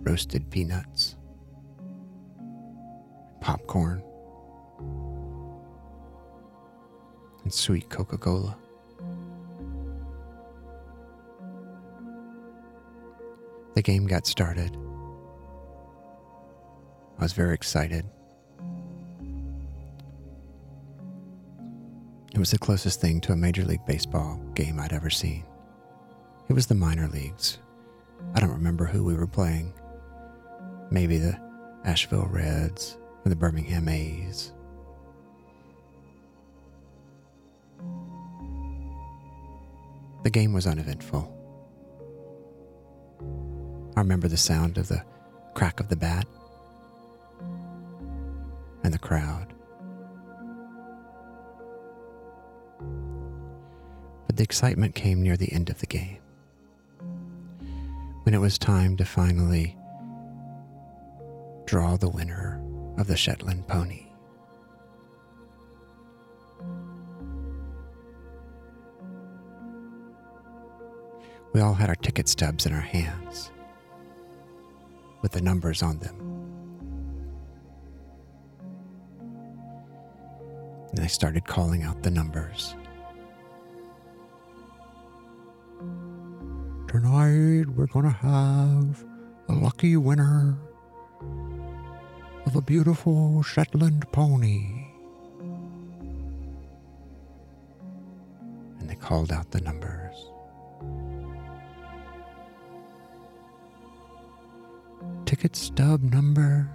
roasted 0.00 0.50
peanuts, 0.50 1.16
popcorn, 3.42 4.02
and 7.44 7.52
sweet 7.52 7.90
Coca 7.90 8.16
Cola. 8.16 8.56
The 13.74 13.82
game 13.82 14.06
got 14.06 14.26
started. 14.26 14.74
I 17.18 17.22
was 17.22 17.34
very 17.34 17.54
excited. 17.54 18.06
It 22.34 22.38
was 22.38 22.50
the 22.50 22.58
closest 22.58 22.98
thing 22.98 23.20
to 23.22 23.32
a 23.32 23.36
Major 23.36 23.62
League 23.62 23.84
Baseball 23.84 24.40
game 24.54 24.80
I'd 24.80 24.94
ever 24.94 25.10
seen. 25.10 25.44
It 26.48 26.54
was 26.54 26.66
the 26.66 26.74
minor 26.74 27.06
leagues. 27.08 27.58
I 28.34 28.40
don't 28.40 28.52
remember 28.52 28.86
who 28.86 29.04
we 29.04 29.14
were 29.14 29.26
playing. 29.26 29.74
Maybe 30.90 31.18
the 31.18 31.38
Asheville 31.84 32.26
Reds 32.30 32.96
or 33.24 33.28
the 33.28 33.36
Birmingham 33.36 33.86
A's. 33.86 34.52
The 40.22 40.30
game 40.30 40.54
was 40.54 40.66
uneventful. 40.66 41.28
I 43.94 44.00
remember 44.00 44.28
the 44.28 44.38
sound 44.38 44.78
of 44.78 44.88
the 44.88 45.04
crack 45.52 45.80
of 45.80 45.88
the 45.88 45.96
bat 45.96 46.26
and 48.84 48.94
the 48.94 48.98
crowd. 48.98 49.51
But 54.32 54.38
the 54.38 54.44
excitement 54.44 54.94
came 54.94 55.20
near 55.20 55.36
the 55.36 55.52
end 55.52 55.68
of 55.68 55.80
the 55.80 55.86
game. 55.86 56.16
When 58.22 58.34
it 58.34 58.38
was 58.38 58.56
time 58.56 58.96
to 58.96 59.04
finally 59.04 59.76
draw 61.66 61.98
the 61.98 62.08
winner 62.08 62.58
of 62.96 63.08
the 63.08 63.16
Shetland 63.18 63.68
pony. 63.68 64.06
We 71.52 71.60
all 71.60 71.74
had 71.74 71.90
our 71.90 71.94
ticket 71.96 72.26
stubs 72.26 72.64
in 72.64 72.72
our 72.72 72.80
hands 72.80 73.50
with 75.20 75.32
the 75.32 75.42
numbers 75.42 75.82
on 75.82 75.98
them. 75.98 76.16
And 80.92 81.00
I 81.00 81.06
started 81.06 81.44
calling 81.44 81.82
out 81.82 82.02
the 82.02 82.10
numbers. 82.10 82.74
Tonight 87.02 87.68
we're 87.74 87.88
going 87.88 88.04
to 88.04 88.12
have 88.12 89.04
a 89.48 89.54
lucky 89.54 89.96
winner 89.96 90.56
of 92.46 92.54
a 92.54 92.60
beautiful 92.62 93.42
Shetland 93.42 94.06
pony. 94.12 94.86
And 98.78 98.88
they 98.88 98.94
called 98.94 99.32
out 99.32 99.50
the 99.50 99.60
numbers. 99.62 100.14
Ticket 105.26 105.56
stub 105.56 106.04
number 106.04 106.70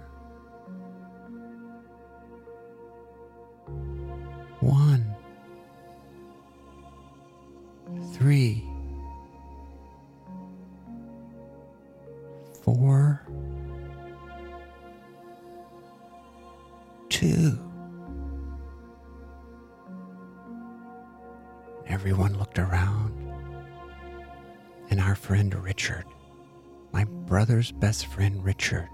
best 27.72 28.06
friend 28.06 28.44
Richard, 28.44 28.88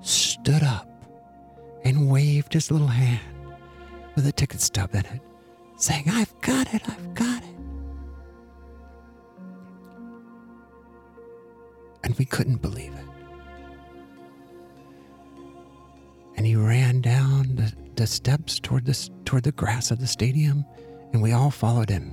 stood 0.00 0.62
up 0.62 0.88
and 1.84 2.10
waved 2.10 2.52
his 2.52 2.70
little 2.70 2.86
hand 2.88 3.20
with 4.14 4.26
a 4.26 4.32
ticket 4.32 4.60
stub 4.60 4.94
in 4.94 5.04
it, 5.06 5.20
saying, 5.76 6.08
I've 6.10 6.40
got 6.40 6.72
it, 6.74 6.82
I've 6.88 7.14
got 7.14 7.42
it. 7.42 7.56
And 12.04 12.16
we 12.18 12.24
couldn't 12.24 12.62
believe 12.62 12.92
it. 12.94 13.04
And 16.36 16.46
he 16.46 16.56
ran 16.56 17.00
down 17.00 17.56
the, 17.56 17.72
the 17.96 18.06
steps 18.06 18.60
toward 18.60 18.86
the, 18.86 19.10
toward 19.24 19.42
the 19.42 19.52
grass 19.52 19.90
of 19.90 20.00
the 20.00 20.06
stadium, 20.06 20.64
and 21.12 21.20
we 21.22 21.32
all 21.32 21.50
followed 21.50 21.90
him. 21.90 22.12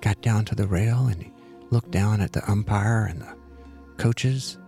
Got 0.00 0.22
down 0.22 0.44
to 0.46 0.54
the 0.54 0.66
rail 0.66 1.06
and 1.06 1.22
he 1.22 1.32
looked 1.70 1.90
down 1.90 2.20
at 2.20 2.32
the 2.32 2.48
umpire 2.50 3.06
and 3.06 3.20
the 3.20 3.35
coaches. 3.98 4.58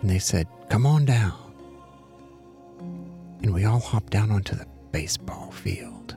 And 0.00 0.08
they 0.08 0.18
said, 0.18 0.46
Come 0.68 0.86
on 0.86 1.04
down. 1.04 1.34
And 3.42 3.54
we 3.54 3.64
all 3.64 3.80
hopped 3.80 4.12
down 4.12 4.30
onto 4.30 4.54
the 4.54 4.66
baseball 4.92 5.50
field. 5.50 6.16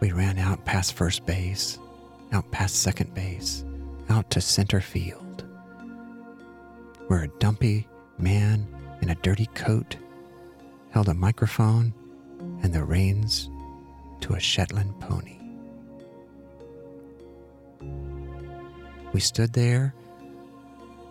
We 0.00 0.12
ran 0.12 0.38
out 0.38 0.64
past 0.64 0.94
first 0.94 1.26
base, 1.26 1.78
out 2.32 2.50
past 2.50 2.76
second 2.76 3.14
base, 3.14 3.64
out 4.08 4.30
to 4.30 4.40
center 4.40 4.80
field, 4.80 5.44
where 7.08 7.24
a 7.24 7.38
dumpy 7.38 7.86
man 8.18 8.66
in 9.02 9.10
a 9.10 9.14
dirty 9.16 9.46
coat 9.54 9.96
held 10.90 11.08
a 11.08 11.14
microphone 11.14 11.92
and 12.62 12.72
the 12.72 12.84
reins 12.84 13.50
to 14.20 14.34
a 14.34 14.40
Shetland 14.40 14.98
pony. 15.00 15.39
We 19.12 19.20
stood 19.20 19.52
there. 19.52 19.94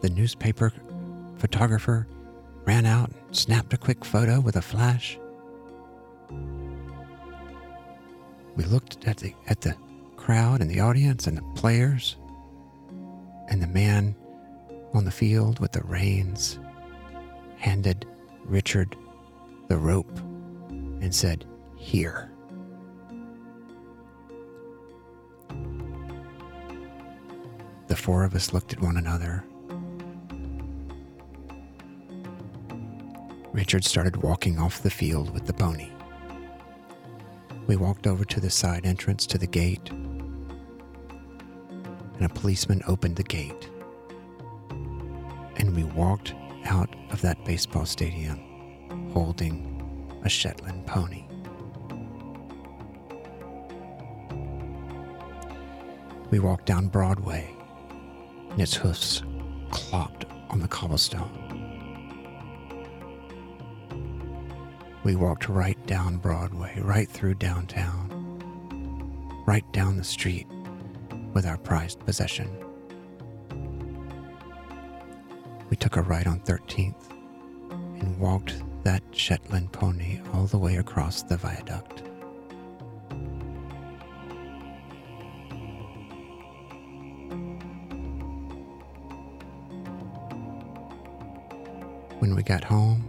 The 0.01 0.09
newspaper 0.09 0.71
photographer 1.37 2.07
ran 2.65 2.85
out 2.85 3.09
and 3.09 3.35
snapped 3.35 3.73
a 3.73 3.77
quick 3.77 4.05
photo 4.05 4.39
with 4.39 4.55
a 4.55 4.61
flash. 4.61 5.19
We 8.55 8.63
looked 8.65 9.07
at 9.07 9.17
the 9.17 9.33
at 9.47 9.61
the 9.61 9.75
crowd 10.15 10.61
and 10.61 10.69
the 10.69 10.79
audience 10.79 11.27
and 11.27 11.37
the 11.37 11.45
players 11.55 12.17
and 13.49 13.61
the 13.61 13.67
man 13.67 14.15
on 14.93 15.05
the 15.05 15.11
field 15.11 15.59
with 15.59 15.71
the 15.71 15.81
reins 15.81 16.59
handed 17.57 18.05
Richard 18.45 18.95
the 19.67 19.77
rope 19.77 20.17
and 20.69 21.13
said, 21.13 21.45
Here. 21.77 22.28
four 27.99 28.23
of 28.23 28.33
us 28.33 28.53
looked 28.53 28.73
at 28.73 28.81
one 28.81 28.97
another. 28.97 29.43
Richard 33.51 33.83
started 33.83 34.17
walking 34.17 34.57
off 34.57 34.81
the 34.81 34.89
field 34.89 35.33
with 35.33 35.45
the 35.45 35.53
pony. 35.53 35.91
We 37.67 37.75
walked 37.75 38.07
over 38.07 38.23
to 38.23 38.39
the 38.39 38.49
side 38.49 38.85
entrance 38.85 39.25
to 39.27 39.37
the 39.37 39.47
gate, 39.47 39.89
and 39.89 40.61
a 42.21 42.29
policeman 42.29 42.81
opened 42.87 43.17
the 43.17 43.23
gate. 43.23 43.69
And 45.57 45.75
we 45.75 45.83
walked 45.83 46.33
out 46.65 46.95
of 47.11 47.21
that 47.21 47.43
baseball 47.43 47.85
stadium 47.85 48.39
holding 49.13 50.21
a 50.23 50.29
Shetland 50.29 50.87
pony. 50.87 51.25
We 56.31 56.39
walked 56.39 56.65
down 56.65 56.87
Broadway 56.87 57.58
and 58.59 58.67
its 58.67 58.75
hoofs 58.75 59.21
clopped 59.69 60.25
on 60.49 60.59
the 60.59 60.67
cobblestone. 60.67 61.31
We 65.05 65.15
walked 65.15 65.47
right 65.47 65.77
down 65.87 66.17
Broadway, 66.17 66.77
right 66.81 67.07
through 67.07 67.35
downtown, 67.35 68.09
right 69.47 69.63
down 69.71 69.95
the 69.95 70.03
street 70.03 70.45
with 71.33 71.45
our 71.45 71.57
prized 71.57 72.01
possession. 72.01 72.49
We 75.69 75.77
took 75.77 75.95
a 75.95 76.01
ride 76.01 76.27
on 76.27 76.41
13th 76.41 77.11
and 77.71 78.19
walked 78.19 78.61
that 78.83 79.03
Shetland 79.11 79.71
pony 79.71 80.19
all 80.33 80.47
the 80.47 80.57
way 80.57 80.75
across 80.75 81.23
the 81.23 81.37
viaduct. 81.37 81.98
When 92.29 92.35
we 92.35 92.43
got 92.43 92.63
home, 92.63 93.03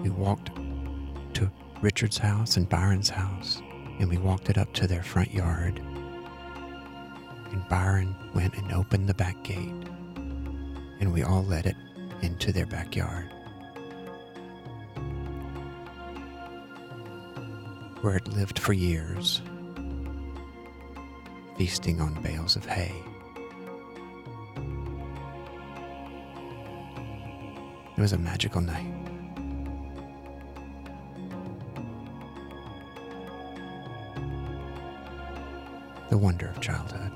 we 0.00 0.08
walked 0.08 0.52
to 1.34 1.50
Richard's 1.82 2.18
house 2.18 2.56
and 2.56 2.68
Byron's 2.68 3.08
house, 3.08 3.60
and 3.98 4.08
we 4.08 4.16
walked 4.16 4.48
it 4.48 4.56
up 4.56 4.72
to 4.74 4.86
their 4.86 5.02
front 5.02 5.34
yard. 5.34 5.80
And 7.50 7.68
Byron 7.68 8.14
went 8.32 8.54
and 8.54 8.72
opened 8.74 9.08
the 9.08 9.14
back 9.14 9.42
gate, 9.42 9.74
and 11.00 11.12
we 11.12 11.24
all 11.24 11.42
let 11.42 11.66
it 11.66 11.74
into 12.22 12.52
their 12.52 12.66
backyard. 12.66 13.28
Where 18.02 18.18
it 18.18 18.28
lived 18.28 18.60
for 18.60 18.72
years, 18.72 19.42
feasting 21.58 22.00
on 22.00 22.22
bales 22.22 22.54
of 22.54 22.64
hay. 22.66 22.94
Was 28.04 28.12
a 28.12 28.18
magical 28.18 28.60
night. 28.60 28.84
The 36.10 36.18
wonder 36.18 36.48
of 36.48 36.60
childhood. 36.60 37.12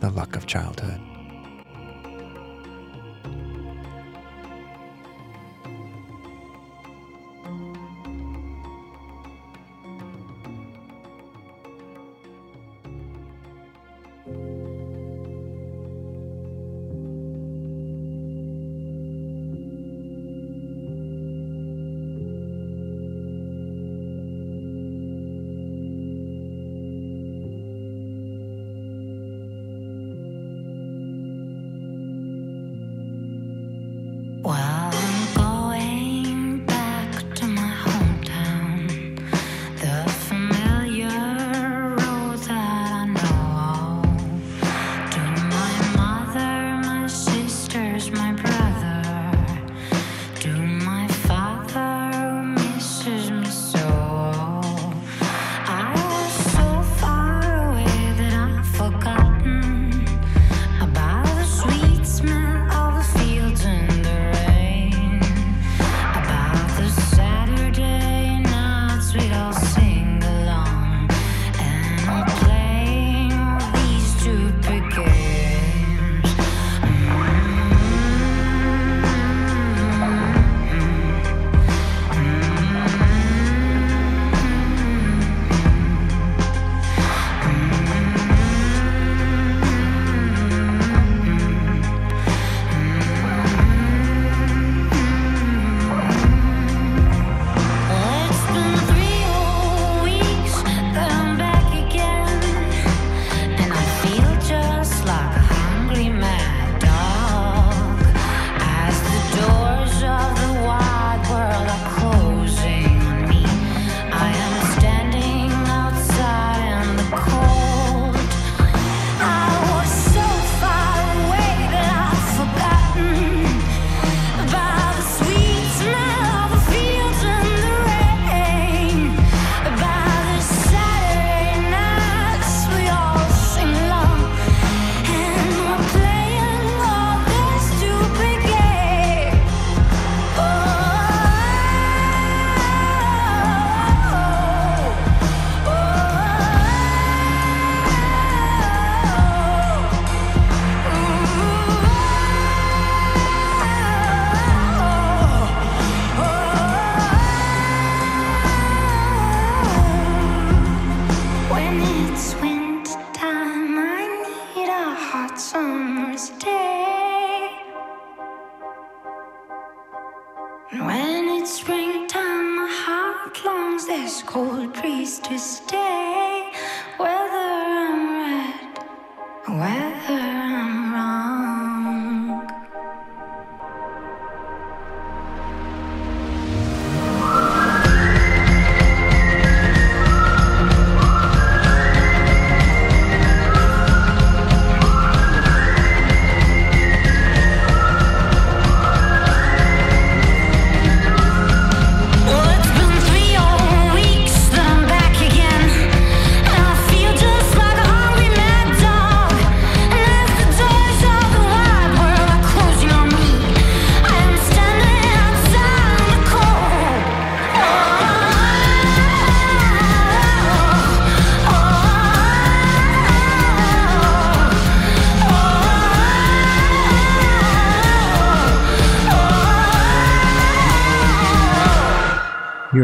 The 0.00 0.08
luck 0.08 0.34
of 0.34 0.46
childhood. 0.46 1.11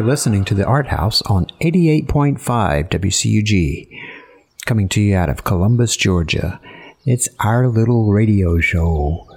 Listening 0.09 0.43
to 0.43 0.55
the 0.55 0.65
Art 0.65 0.87
House 0.87 1.21
on 1.27 1.45
88.5 1.61 2.39
WCUG, 2.89 3.89
coming 4.65 4.89
to 4.89 5.03
you 5.03 5.15
out 5.15 5.29
of 5.29 5.45
Columbus, 5.45 5.99
Georgia. 5.99 6.59
It's 7.05 7.29
our 7.41 7.69
little 7.69 8.11
radio 8.11 8.59
show. 8.59 9.29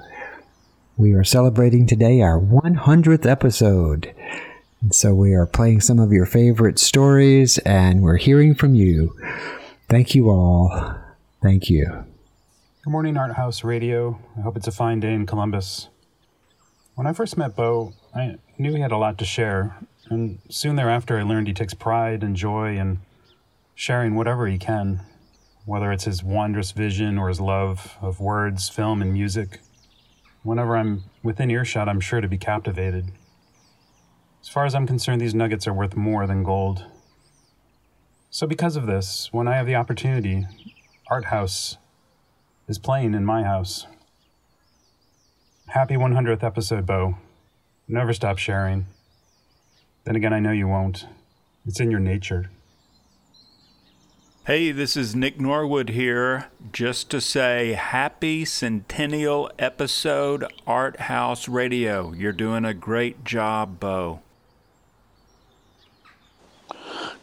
We 0.96 1.12
are 1.12 1.26
celebrating 1.26 1.88
today 1.88 2.22
our 2.22 2.40
100th 2.40 3.26
episode. 3.26 4.16
And 4.82 4.96
so 4.96 5.14
we 5.14 5.34
are 5.34 5.46
playing 5.46 5.82
some 5.82 6.00
of 6.00 6.14
your 6.14 6.26
favorite 6.26 6.80
stories 6.80 7.58
and 7.66 8.02
we're 8.02 8.16
hearing 8.16 8.56
from 8.56 8.74
you. 8.74 9.14
Thank 9.90 10.16
you 10.16 10.30
all. 10.30 10.96
Thank 11.44 11.70
you. 11.70 12.06
Good 12.86 12.92
morning, 12.92 13.18
Art 13.18 13.34
House 13.34 13.66
Radio. 13.66 14.22
I 14.38 14.42
hope 14.42 14.56
it's 14.56 14.68
a 14.68 14.72
fine 14.72 15.02
day 15.02 15.12
in 15.12 15.26
Columbus. 15.26 15.90
When 16.96 17.08
I 17.08 17.12
first 17.12 17.36
met 17.36 17.58
Bo, 17.58 17.92
I 18.16 18.38
knew 18.58 18.74
he 18.74 18.80
had 18.80 18.94
a 18.94 18.98
lot 18.98 19.18
to 19.18 19.26
share, 19.26 19.76
and 20.12 20.39
soon 20.50 20.76
thereafter 20.76 21.17
I 21.17 21.24
learned 21.24 21.47
he 21.47 21.54
takes 21.54 21.74
pride 21.74 22.21
and 22.21 22.36
joy 22.36 22.78
in 22.78 23.00
sharing 23.74 24.15
whatever 24.15 24.47
he 24.47 24.58
can, 24.58 25.02
whether 25.65 25.91
it's 25.91 26.04
his 26.04 26.24
wondrous 26.24 26.71
vision 26.71 27.17
or 27.17 27.30
his 27.30 27.39
love 27.39 27.97
of 28.02 28.19
words, 28.19 28.69
film, 28.69 29.02
and 29.02 29.13
music. 29.13 29.60
Whenever 30.43 30.76
I'm 30.76 31.04
within 31.24 31.50
earshot, 31.50 31.88
I'm 31.88 32.00
sure 32.00 32.21
to 32.21 32.28
be 32.28 32.38
captivated. 32.38 33.12
As 34.41 34.50
far 34.50 34.65
as 34.65 34.76
I'm 34.76 34.88
concerned, 34.88 35.21
these 35.21 35.36
nuggets 35.36 35.67
are 35.67 35.74
worth 35.74 35.95
more 35.95 36.28
than 36.28 36.43
gold. 36.43 36.86
So, 38.30 38.47
because 38.47 38.76
of 38.76 38.88
this, 38.88 39.30
when 39.32 39.47
I 39.47 39.56
have 39.56 39.67
the 39.67 39.76
opportunity, 39.76 40.45
Art 41.10 41.26
House 41.26 41.78
is 42.67 42.80
playing 42.80 43.13
in 43.13 43.26
my 43.26 43.43
house. 43.43 43.86
Happy 45.67 45.95
100th 45.95 46.43
episode, 46.43 46.86
Bo. 46.86 47.15
Never 47.88 48.13
stop 48.13 48.38
sharing. 48.38 48.88
Then 50.04 50.16
again, 50.16 50.34
I 50.34 50.40
know 50.40 50.52
you 50.52 50.68
won't. 50.68 51.06
It's 51.66 51.80
in 51.80 51.92
your 51.92 52.00
nature. 52.00 52.50
Hey, 54.48 54.72
this 54.72 54.98
is 54.98 55.16
Nick 55.16 55.40
Norwood 55.40 55.90
here, 55.90 56.48
just 56.72 57.12
to 57.12 57.22
say 57.22 57.74
happy 57.74 58.44
centennial 58.44 59.52
episode, 59.60 60.52
Art 60.66 61.02
House 61.02 61.48
Radio. 61.48 62.12
You're 62.14 62.32
doing 62.32 62.66
a 62.66 62.74
great 62.74 63.24
job, 63.24 63.80
Bo. 63.80 64.22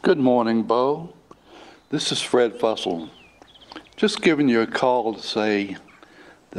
Good 0.03 0.19
morning, 0.19 0.63
Bo. 0.63 1.13
This 1.91 2.13
is 2.13 2.23
Fred 2.23 2.61
Fussell. 2.61 3.11
Just 3.97 4.23
giving 4.23 4.49
you 4.49 4.61
a 4.61 4.67
call 4.69 5.13
to 5.13 5.21
say 5.21 5.75
that 5.75 5.88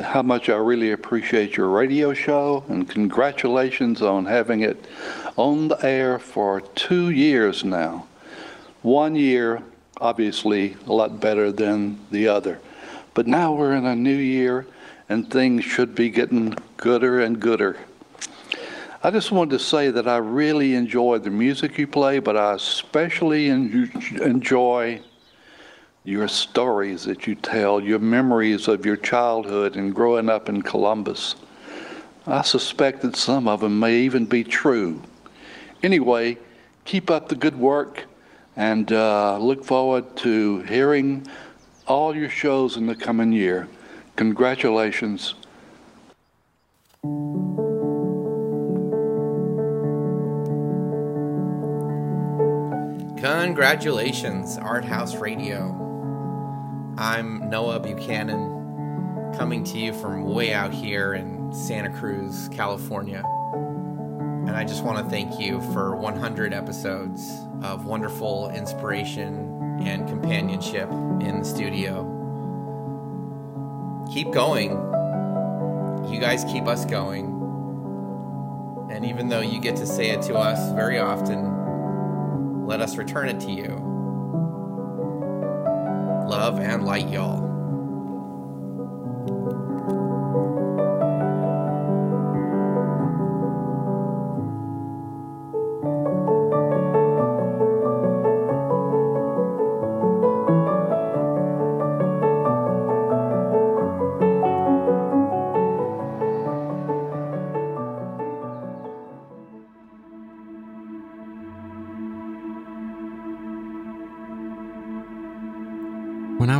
how 0.01 0.21
much 0.21 0.49
I 0.49 0.55
really 0.55 0.91
appreciate 0.91 1.57
your 1.57 1.69
radio 1.69 2.13
show 2.13 2.63
and 2.69 2.89
congratulations 2.89 4.01
on 4.01 4.25
having 4.25 4.62
it 4.62 4.85
on 5.35 5.67
the 5.67 5.85
air 5.85 6.19
for 6.19 6.62
two 6.62 7.09
years 7.09 7.63
now. 7.63 8.07
One 8.81 9.15
year, 9.15 9.62
obviously, 9.99 10.77
a 10.88 10.93
lot 10.93 11.19
better 11.19 11.51
than 11.51 11.99
the 12.12 12.27
other. 12.27 12.59
But 13.13 13.27
now 13.27 13.53
we're 13.53 13.73
in 13.73 13.85
a 13.85 13.95
new 13.95 14.15
year 14.15 14.65
and 15.09 15.29
things 15.29 15.63
should 15.65 15.95
be 15.95 16.09
getting 16.09 16.55
gooder 16.77 17.19
and 17.21 17.39
gooder. 17.39 17.77
I 19.01 19.12
just 19.12 19.31
wanted 19.31 19.51
to 19.51 19.59
say 19.59 19.91
that 19.91 20.07
I 20.07 20.17
really 20.17 20.75
enjoy 20.75 21.19
the 21.19 21.29
music 21.29 21.77
you 21.77 21.88
play, 21.88 22.19
but 22.19 22.35
I 22.35 22.53
especially 22.53 23.49
en- 23.49 23.91
enjoy 24.21 25.01
your 26.09 26.27
stories 26.27 27.03
that 27.03 27.27
you 27.27 27.35
tell, 27.35 27.79
your 27.79 27.99
memories 27.99 28.67
of 28.67 28.83
your 28.83 28.97
childhood 28.97 29.75
and 29.75 29.93
growing 29.93 30.27
up 30.27 30.49
in 30.49 30.61
Columbus. 30.61 31.35
I 32.25 32.41
suspect 32.41 33.03
that 33.03 33.15
some 33.15 33.47
of 33.47 33.61
them 33.61 33.79
may 33.79 33.99
even 33.99 34.25
be 34.25 34.43
true. 34.43 35.01
Anyway, 35.83 36.37
keep 36.83 37.11
up 37.11 37.29
the 37.29 37.35
good 37.35 37.55
work 37.55 38.05
and 38.55 38.91
uh, 38.91 39.37
look 39.37 39.63
forward 39.63 40.17
to 40.17 40.61
hearing 40.63 41.27
all 41.87 42.15
your 42.15 42.29
shows 42.29 42.75
in 42.75 42.87
the 42.87 42.95
coming 42.95 43.31
year. 43.31 43.67
Congratulations. 44.15 45.35
Congratulations, 53.21 54.57
Art 54.57 54.85
House 54.85 55.15
Radio. 55.15 55.88
I'm 56.99 57.49
Noah 57.49 57.79
Buchanan, 57.79 59.33
coming 59.38 59.63
to 59.63 59.77
you 59.77 59.93
from 59.93 60.25
way 60.25 60.51
out 60.51 60.73
here 60.73 61.13
in 61.13 61.53
Santa 61.53 61.89
Cruz, 61.89 62.49
California. 62.51 63.23
And 63.53 64.49
I 64.49 64.65
just 64.65 64.83
want 64.83 64.97
to 64.97 65.09
thank 65.09 65.39
you 65.39 65.62
for 65.71 65.95
100 65.95 66.53
episodes 66.53 67.25
of 67.63 67.85
wonderful 67.85 68.49
inspiration 68.49 69.79
and 69.81 70.09
companionship 70.09 70.91
in 70.91 71.39
the 71.39 71.45
studio. 71.45 72.03
Keep 74.13 74.33
going. 74.33 74.71
You 76.12 76.19
guys 76.19 76.43
keep 76.51 76.65
us 76.65 76.83
going. 76.83 77.27
And 78.91 79.05
even 79.05 79.29
though 79.29 79.39
you 79.39 79.62
get 79.62 79.77
to 79.77 79.88
say 79.88 80.09
it 80.09 80.21
to 80.23 80.35
us 80.35 80.73
very 80.73 80.99
often, 80.99 82.65
let 82.67 82.81
us 82.81 82.97
return 82.97 83.29
it 83.29 83.39
to 83.39 83.51
you. 83.51 83.88
Love 86.29 86.59
and 86.59 86.85
light, 86.85 87.09
y'all. 87.09 87.48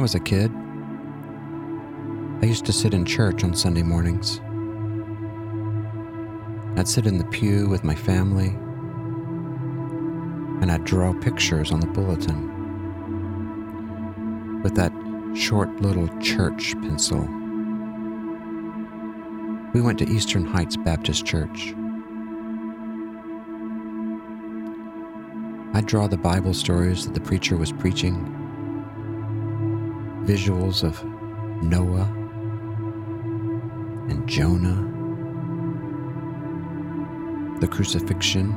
Was 0.10 0.16
a 0.16 0.20
kid, 0.20 0.52
I 2.42 2.48
used 2.48 2.66
to 2.66 2.74
sit 2.74 2.96
in 2.96 3.06
church 3.06 3.44
on 3.44 3.54
Sunday 3.54 3.84
mornings. 3.84 4.42
I'd 6.80 6.88
sit 6.88 7.06
in 7.06 7.20
the 7.20 7.26
pew 7.26 7.70
with 7.70 7.84
my 7.84 7.94
family, 7.94 8.48
and 10.62 10.72
I'd 10.72 10.84
draw 10.84 11.14
pictures 11.14 11.72
on 11.72 11.80
the 11.80 11.86
bulletin 11.86 12.50
with 14.64 14.74
that 14.78 14.92
short 15.36 15.80
little 15.80 16.08
church 16.18 16.74
pencil. 16.82 17.20
We 19.76 19.82
went 19.82 20.00
to 20.00 20.10
Eastern 20.10 20.44
Heights 20.44 20.76
Baptist 20.76 21.24
Church. 21.24 21.76
I'd 25.76 25.86
draw 25.86 26.08
the 26.08 26.18
Bible 26.18 26.56
stories 26.56 27.06
that 27.06 27.14
the 27.14 27.22
preacher 27.22 27.58
was 27.58 27.72
preaching 27.72 28.49
visuals 30.30 30.84
of 30.84 31.04
Noah 31.64 32.06
and 34.12 34.30
Jonah, 34.30 34.80
the 37.60 37.68
crucifixion, 37.68 38.54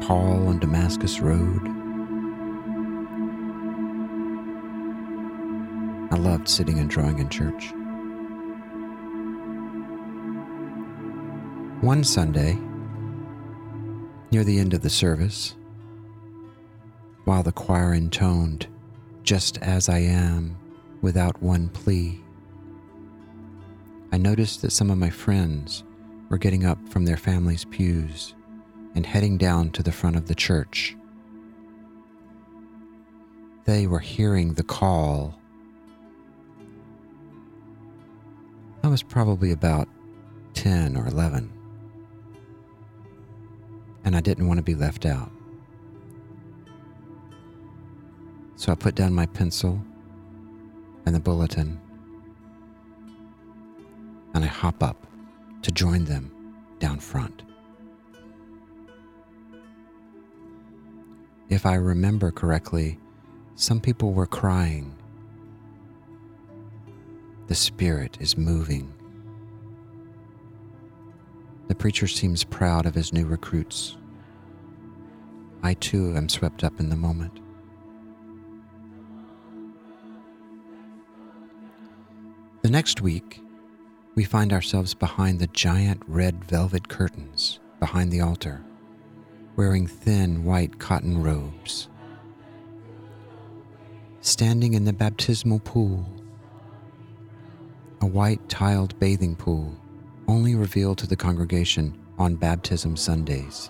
Paul 0.00 0.46
on 0.46 0.60
Damascus 0.60 1.18
Road. 1.18 1.62
I 6.12 6.16
loved 6.16 6.48
sitting 6.48 6.78
and 6.78 6.88
drawing 6.88 7.18
in 7.18 7.28
church. 7.28 7.72
One 11.80 12.04
Sunday, 12.04 12.56
near 14.30 14.44
the 14.44 14.60
end 14.60 14.72
of 14.72 14.82
the 14.82 14.90
service, 14.90 15.56
while 17.24 17.42
the 17.42 17.50
choir 17.50 17.92
intoned, 17.92 18.68
Just 19.24 19.56
as 19.62 19.88
I 19.88 20.00
am, 20.00 20.54
without 21.00 21.42
one 21.42 21.70
plea, 21.70 22.22
I 24.12 24.18
noticed 24.18 24.60
that 24.60 24.70
some 24.70 24.90
of 24.90 24.98
my 24.98 25.08
friends 25.08 25.82
were 26.28 26.36
getting 26.36 26.66
up 26.66 26.78
from 26.90 27.06
their 27.06 27.16
families' 27.16 27.64
pews 27.64 28.34
and 28.94 29.06
heading 29.06 29.38
down 29.38 29.70
to 29.70 29.82
the 29.82 29.92
front 29.92 30.16
of 30.16 30.26
the 30.28 30.34
church. 30.34 30.94
They 33.64 33.86
were 33.86 33.98
hearing 33.98 34.52
the 34.52 34.62
call. 34.62 35.40
I 38.82 38.88
was 38.88 39.02
probably 39.02 39.52
about 39.52 39.88
10 40.52 40.98
or 40.98 41.08
11, 41.08 41.50
and 44.04 44.14
I 44.14 44.20
didn't 44.20 44.46
want 44.46 44.58
to 44.58 44.62
be 44.62 44.74
left 44.74 45.06
out. 45.06 45.32
So 48.56 48.72
I 48.72 48.74
put 48.76 48.94
down 48.94 49.12
my 49.12 49.26
pencil 49.26 49.80
and 51.06 51.14
the 51.14 51.20
bulletin, 51.20 51.80
and 54.32 54.44
I 54.44 54.48
hop 54.48 54.82
up 54.82 55.06
to 55.62 55.70
join 55.70 56.04
them 56.04 56.30
down 56.78 56.98
front. 56.98 57.42
If 61.48 61.66
I 61.66 61.74
remember 61.74 62.30
correctly, 62.30 62.98
some 63.54 63.80
people 63.80 64.12
were 64.12 64.26
crying. 64.26 64.94
The 67.48 67.54
Spirit 67.54 68.16
is 68.20 68.38
moving. 68.38 68.92
The 71.68 71.74
preacher 71.74 72.06
seems 72.06 72.44
proud 72.44 72.86
of 72.86 72.94
his 72.94 73.12
new 73.12 73.26
recruits. 73.26 73.96
I 75.62 75.74
too 75.74 76.16
am 76.16 76.28
swept 76.28 76.64
up 76.64 76.80
in 76.80 76.88
the 76.88 76.96
moment. 76.96 77.40
The 82.64 82.70
next 82.70 83.02
week, 83.02 83.42
we 84.14 84.24
find 84.24 84.50
ourselves 84.50 84.94
behind 84.94 85.38
the 85.38 85.48
giant 85.48 86.02
red 86.06 86.42
velvet 86.46 86.88
curtains 86.88 87.60
behind 87.78 88.10
the 88.10 88.22
altar, 88.22 88.64
wearing 89.54 89.86
thin 89.86 90.44
white 90.44 90.78
cotton 90.78 91.22
robes. 91.22 91.90
Standing 94.22 94.72
in 94.72 94.86
the 94.86 94.94
baptismal 94.94 95.58
pool, 95.58 96.08
a 98.00 98.06
white 98.06 98.48
tiled 98.48 98.98
bathing 98.98 99.36
pool 99.36 99.76
only 100.26 100.54
revealed 100.54 100.96
to 100.96 101.06
the 101.06 101.16
congregation 101.16 101.94
on 102.18 102.34
baptism 102.34 102.96
Sundays. 102.96 103.68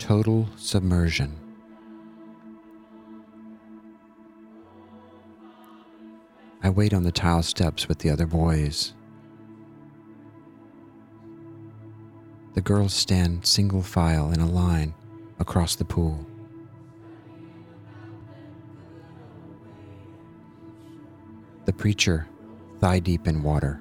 Total 0.00 0.48
submersion. 0.56 1.39
I 6.62 6.68
wait 6.68 6.92
on 6.92 7.04
the 7.04 7.12
tile 7.12 7.42
steps 7.42 7.88
with 7.88 8.00
the 8.00 8.10
other 8.10 8.26
boys. 8.26 8.92
The 12.54 12.60
girls 12.60 12.92
stand 12.92 13.46
single 13.46 13.82
file 13.82 14.30
in 14.30 14.40
a 14.40 14.46
line 14.46 14.92
across 15.38 15.74
the 15.74 15.84
pool. 15.84 16.26
The 21.64 21.72
preacher, 21.72 22.26
thigh 22.80 22.98
deep 22.98 23.26
in 23.26 23.42
water. 23.42 23.80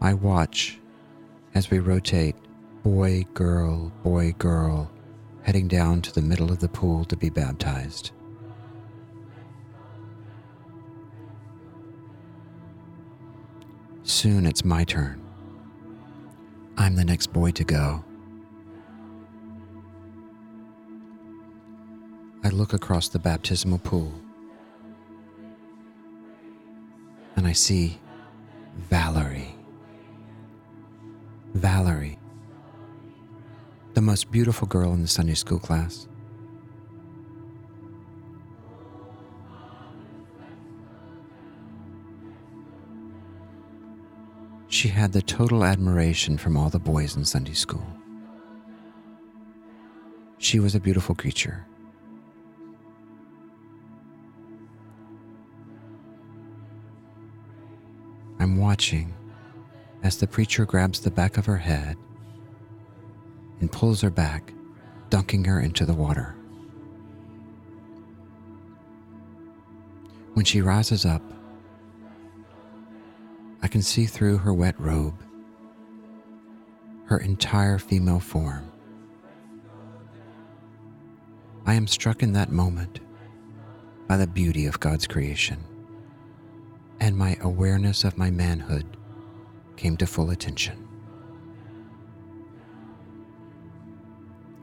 I 0.00 0.14
watch 0.14 0.80
as 1.54 1.70
we 1.70 1.78
rotate 1.78 2.34
boy, 2.82 3.24
girl, 3.34 3.92
boy, 4.02 4.34
girl, 4.38 4.90
heading 5.42 5.68
down 5.68 6.02
to 6.02 6.12
the 6.12 6.22
middle 6.22 6.50
of 6.50 6.60
the 6.60 6.68
pool 6.68 7.04
to 7.06 7.16
be 7.16 7.30
baptized. 7.30 8.10
Soon 14.02 14.46
it's 14.46 14.64
my 14.64 14.84
turn. 14.84 15.22
I'm 16.76 16.96
the 16.96 17.04
next 17.04 17.32
boy 17.32 17.50
to 17.52 17.64
go. 17.64 18.04
I 22.44 22.50
look 22.50 22.72
across 22.72 23.08
the 23.08 23.18
baptismal 23.18 23.78
pool 23.78 24.12
and 27.36 27.46
I 27.46 27.52
see 27.52 28.00
Valerie. 28.90 29.54
Valerie, 31.54 31.97
most 34.18 34.32
beautiful 34.32 34.66
girl 34.66 34.92
in 34.92 35.00
the 35.00 35.06
Sunday 35.06 35.34
school 35.34 35.60
class. 35.60 36.08
She 44.66 44.88
had 44.88 45.12
the 45.12 45.22
total 45.22 45.62
admiration 45.62 46.36
from 46.36 46.56
all 46.56 46.68
the 46.68 46.80
boys 46.80 47.14
in 47.14 47.24
Sunday 47.24 47.52
school. 47.52 47.86
She 50.38 50.58
was 50.58 50.74
a 50.74 50.80
beautiful 50.80 51.14
creature. 51.14 51.64
I'm 58.40 58.56
watching 58.56 59.14
as 60.02 60.16
the 60.16 60.26
preacher 60.26 60.66
grabs 60.66 60.98
the 60.98 61.12
back 61.12 61.38
of 61.38 61.46
her 61.46 61.58
head 61.58 61.96
and 63.60 63.70
pulls 63.70 64.00
her 64.00 64.10
back, 64.10 64.52
dunking 65.10 65.44
her 65.44 65.60
into 65.60 65.84
the 65.84 65.94
water. 65.94 66.34
When 70.34 70.44
she 70.44 70.60
rises 70.60 71.04
up, 71.04 71.22
I 73.62 73.68
can 73.68 73.82
see 73.82 74.06
through 74.06 74.38
her 74.38 74.54
wet 74.54 74.78
robe 74.78 75.14
her 77.06 77.18
entire 77.18 77.78
female 77.78 78.20
form. 78.20 78.70
I 81.66 81.74
am 81.74 81.86
struck 81.86 82.22
in 82.22 82.32
that 82.34 82.52
moment 82.52 83.00
by 84.06 84.16
the 84.16 84.26
beauty 84.26 84.66
of 84.66 84.80
God's 84.80 85.06
creation, 85.06 85.62
and 87.00 87.16
my 87.16 87.36
awareness 87.42 88.04
of 88.04 88.16
my 88.16 88.30
manhood 88.30 88.96
came 89.76 89.96
to 89.98 90.06
full 90.06 90.30
attention. 90.30 90.87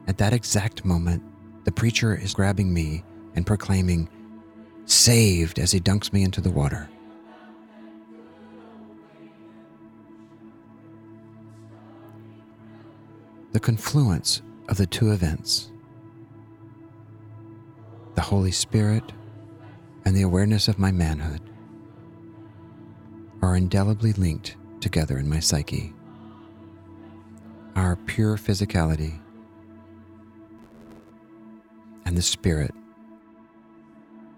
At 0.07 0.17
that 0.19 0.33
exact 0.33 0.85
moment, 0.85 1.23
the 1.63 1.71
preacher 1.71 2.15
is 2.15 2.33
grabbing 2.33 2.73
me 2.73 3.03
and 3.35 3.45
proclaiming, 3.45 4.09
Saved, 4.85 5.57
as 5.57 5.71
he 5.71 5.79
dunks 5.79 6.13
me 6.13 6.23
into 6.23 6.41
the 6.41 6.51
water. 6.51 6.87
The 13.51 13.59
confluence 13.59 14.43
of 14.69 14.77
the 14.77 14.85
two 14.85 15.11
events, 15.11 15.71
the 18.13 18.21
Holy 18.21 18.51
Spirit 18.51 19.11
and 20.05 20.15
the 20.15 20.21
awareness 20.21 20.67
of 20.67 20.77
my 20.77 20.91
manhood, 20.91 21.41
are 23.41 23.55
indelibly 23.55 24.13
linked 24.13 24.55
together 24.81 25.17
in 25.17 25.27
my 25.27 25.39
psyche. 25.39 25.93
Our 27.75 27.95
pure 27.95 28.37
physicality 28.37 29.19
and 32.05 32.17
the 32.17 32.21
spirit, 32.21 32.71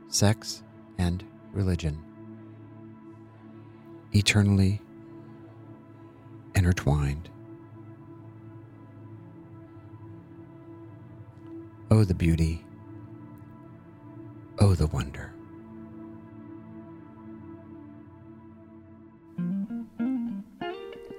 sex 0.08 0.64
and 0.98 1.24
religion, 1.52 2.02
eternally 4.14 4.82
intertwined. 6.56 7.30
Oh, 11.92 12.04
the 12.04 12.14
beauty. 12.16 12.64
Oh, 14.60 14.74
the 14.74 14.88
wonder. 14.88 15.34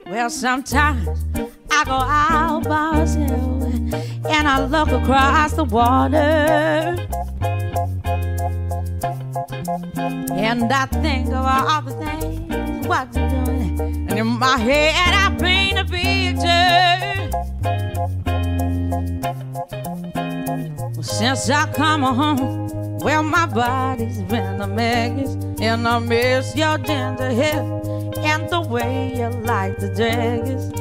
Well, 0.07 0.30
sometimes 0.30 1.24
I 1.70 1.84
go 1.84 1.92
out 1.92 2.64
by 2.64 2.92
myself 2.92 3.57
and 4.28 4.46
I 4.46 4.64
look 4.64 4.88
across 4.88 5.52
the 5.52 5.64
water. 5.64 6.16
And 10.32 10.72
I 10.72 10.86
think 10.86 11.28
of 11.28 11.44
all 11.44 11.82
the 11.82 11.92
things 11.92 12.86
what 12.86 13.14
you're 13.14 13.28
doing. 13.28 13.80
And 14.08 14.18
in 14.18 14.26
my 14.26 14.56
head, 14.56 14.94
I 15.14 15.36
paint 15.36 15.78
a 15.78 15.84
picture. 15.84 17.28
Well, 20.94 21.02
since 21.02 21.50
I 21.50 21.70
come 21.72 22.02
home, 22.02 22.98
well, 22.98 23.22
my 23.22 23.46
body's 23.46 24.22
been 24.22 24.60
a 24.60 24.66
mess. 24.66 25.34
And 25.60 25.86
I 25.86 25.98
miss 25.98 26.54
your 26.56 26.78
ginger 26.78 27.30
hair 27.30 27.62
and 28.18 28.48
the 28.48 28.60
way 28.60 29.12
you 29.16 29.28
like 29.28 29.76
the 29.78 29.88
daggers. 29.88 30.72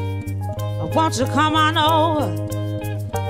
Won't 0.96 1.18
you 1.20 1.26
come 1.26 1.56
on 1.56 1.78
over? 1.78 2.47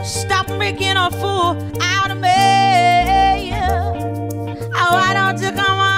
Stop 0.07 0.47
making 0.57 0.95
a 0.95 1.11
fool 1.11 1.57
out 1.81 2.11
of 2.11 2.17
me. 2.17 3.51
Oh, 4.73 4.93
why 4.93 5.13
don't 5.13 5.41
you 5.41 5.51
come 5.51 5.79
on 5.79 5.96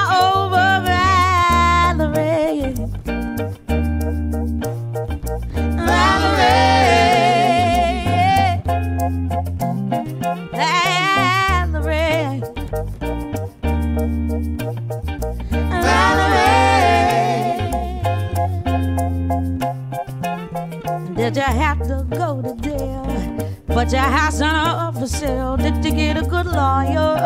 But 23.89 23.95
your 23.97 24.05
house 24.05 24.39
on 24.39 24.53
up 24.53 24.97
for 24.99 25.07
sale. 25.07 25.57
Did 25.57 25.83
you 25.83 25.91
get 25.91 26.15
a 26.15 26.21
good 26.21 26.45
lawyer? 26.45 27.17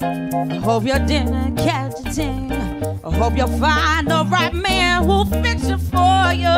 I 0.00 0.60
hope 0.64 0.84
you 0.84 0.98
didn't 1.06 1.54
catch 1.54 1.92
a 2.00 2.10
thing. 2.10 2.50
I 2.50 3.14
hope 3.14 3.36
you'll 3.36 3.46
find 3.60 4.08
the 4.08 4.24
right 4.28 4.52
man 4.52 5.04
who'll 5.04 5.26
fix 5.26 5.62
it 5.68 5.78
for 5.78 6.32
you. 6.32 6.48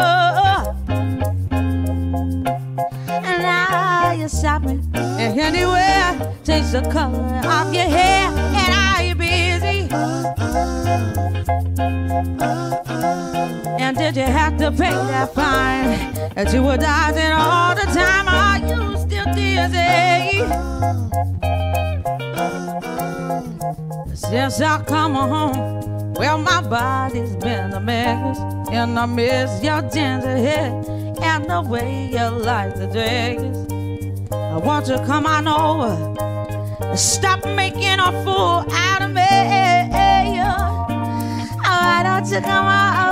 And 3.11 3.43
now 3.43 4.12
you're 4.12 4.31
shopping 4.31 4.83
and 4.95 5.39
anywhere, 5.39 6.35
change 6.43 6.70
the 6.73 6.81
color 6.91 7.20
of 7.51 7.75
your 7.75 7.85
hair, 7.85 8.31
and 8.31 8.73
are 8.73 9.03
you 9.03 9.14
busy? 9.14 9.89
And 12.33 12.72
did 14.13 14.27
you 14.29 14.33
have 14.35 14.59
to 14.59 14.71
pay 14.71 14.91
that 14.91 15.35
fine 15.35 16.13
that 16.35 16.53
you 16.53 16.63
were 16.63 16.77
dodging 16.77 17.33
all 17.33 17.75
the 17.75 17.87
time? 17.97 18.29
Are 18.29 18.59
you 18.59 18.99
still 18.99 19.25
dizzy? 19.33 20.45
Since 24.15 24.61
I 24.61 24.83
come 24.85 25.15
home, 25.15 26.13
well, 26.15 26.37
my 26.37 26.61
body's 26.61 27.37
been 27.37 27.73
a 27.73 27.81
mess, 27.81 28.39
and 28.71 28.99
I 28.99 29.07
miss 29.07 29.63
your 29.65 29.81
ginger 29.81 30.37
hair 30.37 30.73
and 31.23 31.49
the 31.49 31.63
way 31.63 32.11
you 32.13 32.29
like 32.29 32.75
the 32.75 32.89
dress. 32.89 33.41
I 34.31 34.59
want 34.59 34.89
you 34.89 34.99
to 34.99 35.07
come 35.07 35.25
on 35.25 35.49
over 35.49 36.13
stop 36.97 37.47
making 37.47 37.99
a 37.99 38.13
fool 38.25 38.67
out 38.71 39.01
of 39.01 39.11
me. 39.13 39.23
Oh, 40.45 40.85
why 41.65 42.03
don't 42.05 42.29
you 42.31 42.41
come 42.41 42.67
on 42.67 43.09
over, 43.09 43.12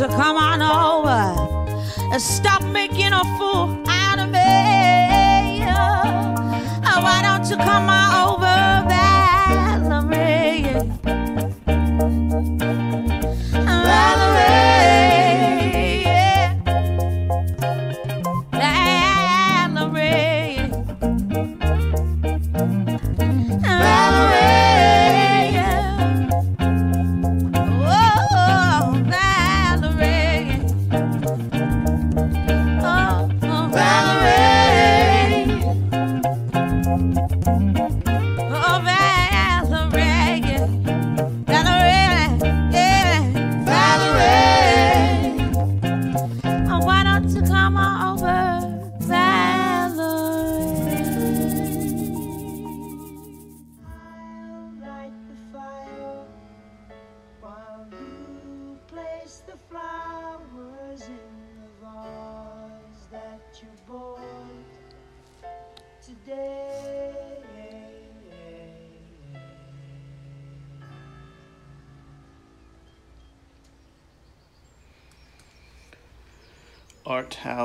Won't 0.00 0.12
come 0.12 0.36
on 0.36 0.62
over 0.62 1.34
and 2.12 2.22
stop 2.22 2.62
making 2.62 3.12
a 3.12 3.24
fool 3.36 3.82
out 3.88 4.20
of 4.20 4.30
me? 4.30 5.64
Oh, 6.86 7.00
why 7.02 7.20
don't 7.22 7.50
you 7.50 7.56
come 7.56 7.88
on 7.88 8.28
over, 8.28 8.37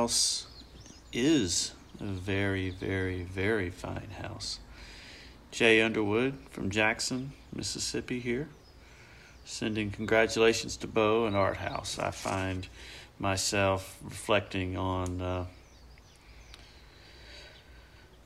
House 0.03 0.47
is 1.13 1.71
a 2.01 2.03
very, 2.03 2.71
very, 2.71 3.23
very 3.23 3.69
fine 3.69 4.09
house. 4.21 4.59
Jay 5.49 5.81
Underwood 5.81 6.33
from 6.51 6.69
Jackson, 6.69 7.31
Mississippi, 7.55 8.19
here, 8.19 8.49
sending 9.45 9.91
congratulations 9.91 10.75
to 10.75 10.87
Bo 10.87 11.25
and 11.25 11.37
Art 11.37 11.55
Haus. 11.55 11.99
I 11.99 12.11
find 12.11 12.67
myself 13.17 13.97
reflecting 14.03 14.75
on 14.75 15.21
uh, 15.21 15.45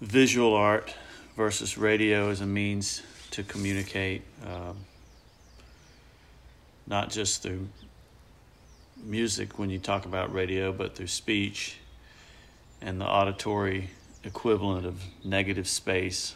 visual 0.02 0.56
art 0.56 0.96
versus 1.36 1.78
radio 1.78 2.32
as 2.32 2.42
a 2.42 2.48
means 2.48 3.04
to 3.30 3.44
communicate, 3.44 4.24
um, 4.44 4.78
not 6.88 7.12
just 7.12 7.44
through 7.44 7.68
music 9.08 9.58
when 9.58 9.70
you 9.70 9.80
talk 9.80 10.06
about 10.06 10.34
radio, 10.34 10.74
but 10.74 10.96
through 10.96 11.08
speech 11.08 11.78
and 12.82 13.00
the 13.00 13.06
auditory 13.06 13.90
equivalent 14.26 14.86
of 14.86 15.02
negative 15.24 15.68
space, 15.68 16.36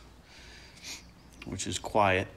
which 1.46 1.68
is 1.68 1.78
quiet. 1.78 2.28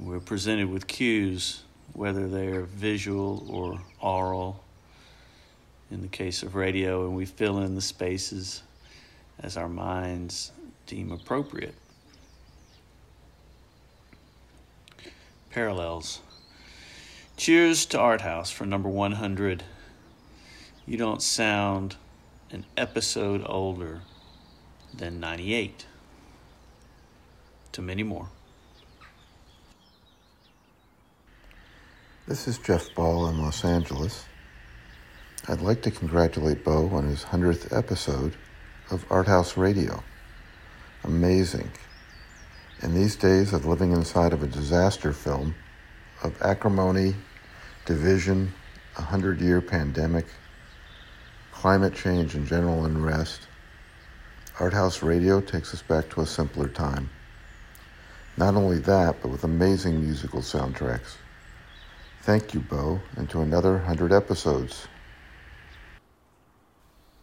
We're 0.00 0.18
presented 0.18 0.70
with 0.70 0.86
cues, 0.86 1.62
whether 1.92 2.26
they're 2.26 2.62
visual 2.62 3.46
or 3.48 3.80
oral, 4.00 4.64
in 5.90 6.00
the 6.00 6.08
case 6.08 6.42
of 6.42 6.54
radio, 6.54 7.04
and 7.04 7.14
we 7.14 7.26
fill 7.26 7.58
in 7.58 7.74
the 7.74 7.82
spaces 7.82 8.62
as 9.40 9.58
our 9.58 9.68
minds 9.68 10.52
deem 10.86 11.12
appropriate. 11.12 11.74
Parallels. 15.50 16.20
Cheers 17.36 17.86
to 17.86 17.98
Art 17.98 18.20
Haus 18.20 18.50
for 18.50 18.66
number 18.66 18.88
100. 18.88 19.64
You 20.86 20.96
don't 20.96 21.22
sound 21.22 21.96
an 22.50 22.66
episode 22.76 23.42
older 23.46 24.02
than 24.92 25.18
98. 25.18 25.86
To 27.72 27.82
many 27.82 28.02
more. 28.02 28.28
This 32.28 32.46
is 32.46 32.58
Jeff 32.58 32.94
Ball 32.94 33.26
in 33.28 33.38
Los 33.38 33.64
Angeles. 33.64 34.26
I'd 35.48 35.62
like 35.62 35.82
to 35.82 35.90
congratulate 35.90 36.62
Bo 36.62 36.88
on 36.90 37.08
his 37.08 37.24
100th 37.24 37.76
episode 37.76 38.36
of 38.90 39.04
Art 39.10 39.26
Haus 39.26 39.56
Radio. 39.56 40.04
Amazing. 41.02 41.70
In 42.82 42.94
these 42.94 43.16
days 43.16 43.52
of 43.52 43.64
living 43.64 43.92
inside 43.92 44.32
of 44.32 44.42
a 44.42 44.46
disaster 44.46 45.12
film, 45.12 45.54
of 46.22 46.40
acrimony, 46.42 47.14
division, 47.84 48.52
a 48.96 49.02
hundred 49.02 49.40
year 49.40 49.60
pandemic, 49.60 50.26
climate 51.52 51.94
change, 51.94 52.34
and 52.34 52.46
general 52.46 52.84
unrest, 52.84 53.48
Art 54.60 54.74
Haus 54.74 55.02
Radio 55.02 55.40
takes 55.40 55.72
us 55.74 55.82
back 55.82 56.08
to 56.10 56.20
a 56.20 56.26
simpler 56.26 56.68
time. 56.68 57.10
Not 58.36 58.54
only 58.54 58.78
that, 58.80 59.20
but 59.20 59.28
with 59.28 59.44
amazing 59.44 60.00
musical 60.00 60.40
soundtracks. 60.40 61.16
Thank 62.22 62.54
you, 62.54 62.60
Bo, 62.60 63.00
and 63.16 63.28
to 63.30 63.40
another 63.40 63.72
100 63.72 64.12
episodes. 64.12 64.86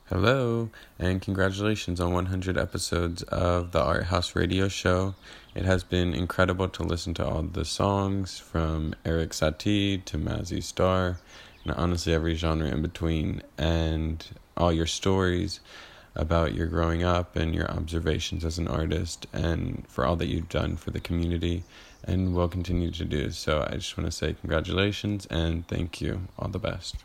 Hello, 0.10 0.72
and 0.98 1.22
congratulations 1.22 2.00
on 2.00 2.14
100 2.14 2.58
episodes 2.58 3.22
of 3.22 3.74
the 3.74 3.80
Art 3.80 4.06
Haus 4.06 4.36
Radio 4.36 4.68
Show. 4.68 5.14
It 5.54 5.66
has 5.66 5.84
been 5.84 6.16
incredible 6.16 6.68
to 6.68 6.82
listen 6.82 7.14
to 7.14 7.28
all 7.28 7.44
the 7.44 7.64
songs 7.64 8.40
from 8.40 8.96
Erik 9.06 9.34
Satie 9.34 10.04
to 10.06 10.18
Mazzy 10.18 10.64
Star, 10.64 11.20
and 11.64 11.76
honestly 11.76 12.12
every 12.12 12.34
genre 12.34 12.70
in 12.70 12.82
between, 12.82 13.44
and 13.56 14.26
all 14.58 14.74
your 14.74 14.88
stories. 14.88 15.60
about 16.16 16.54
your 16.54 16.68
growing 16.68 17.04
up 17.04 17.36
and 17.36 17.54
your 17.56 17.70
observations 17.72 18.44
as 18.44 18.58
an 18.58 18.68
artist 18.68 19.28
and 19.34 19.86
for 19.88 20.06
all 20.06 20.16
that 20.16 20.28
you've 20.28 20.50
done 20.50 20.76
for 20.76 20.92
the 20.92 21.00
community 21.00 21.64
and 22.04 22.34
will 22.34 22.48
continue 22.48 22.92
to 22.92 23.06
do. 23.06 23.30
So 23.32 23.66
I 23.70 23.76
just 23.76 23.98
want 23.98 24.10
to 24.10 24.16
say 24.16 24.34
congratulations 24.34 25.28
and 25.30 25.68
thank 25.68 26.02
you. 26.02 26.28
All 26.38 26.50
the 26.50 26.60
best. 26.60 26.96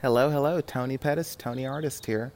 Hello, 0.00 0.30
hello, 0.30 0.60
Tony 0.60 0.96
Pettis, 0.96 1.34
Tony 1.34 1.66
Artist 1.66 2.06
here. 2.06 2.30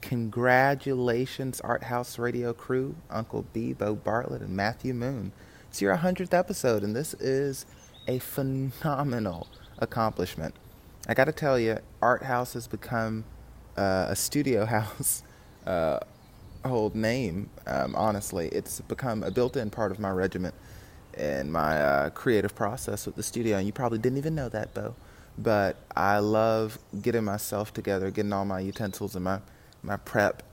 Congratulations, 0.00 1.60
Art 1.60 1.82
Haus 1.82 2.18
Radio 2.18 2.54
crew, 2.54 2.94
Uncle 3.10 3.44
B, 3.52 3.74
Bo 3.74 3.94
Bartlett, 3.94 4.40
and 4.40 4.56
Matthew 4.56 4.94
Moon. 4.94 5.30
It's 5.68 5.82
your 5.82 5.94
100th 5.94 6.32
episode, 6.32 6.82
and 6.82 6.96
this 6.96 7.12
is 7.12 7.66
a 8.08 8.18
phenomenal 8.18 9.46
accomplishment. 9.78 10.54
I 11.06 11.12
gotta 11.12 11.32
tell 11.32 11.58
you, 11.58 11.80
Art 12.00 12.22
Haus 12.22 12.54
has 12.54 12.66
become 12.66 13.24
uh, 13.76 14.06
a 14.08 14.16
studio 14.16 14.64
house 14.76 15.22
uh, 15.66 15.98
old 16.64 16.94
name, 16.94 17.50
um, 17.66 17.94
honestly. 17.94 18.48
It's 18.48 18.80
become 18.80 19.22
a 19.22 19.30
built 19.30 19.58
in 19.58 19.68
part 19.68 19.92
of 19.92 19.98
my 19.98 20.10
regiment 20.10 20.54
and 21.12 21.52
my 21.52 21.78
uh, 21.78 22.08
creative 22.08 22.54
process 22.54 23.04
with 23.04 23.16
the 23.16 23.22
studio, 23.22 23.58
and 23.58 23.66
you 23.66 23.72
probably 23.74 23.98
didn't 23.98 24.16
even 24.16 24.34
know 24.34 24.48
that, 24.48 24.72
Bo 24.72 24.94
but 25.38 25.76
I 25.96 26.18
love 26.18 26.78
getting 27.00 27.24
myself 27.24 27.72
together, 27.72 28.10
getting 28.10 28.32
all 28.32 28.44
my 28.44 28.60
utensils 28.60 29.14
and 29.14 29.24
my 29.24 29.40
my 29.82 29.96
prep 29.96 30.44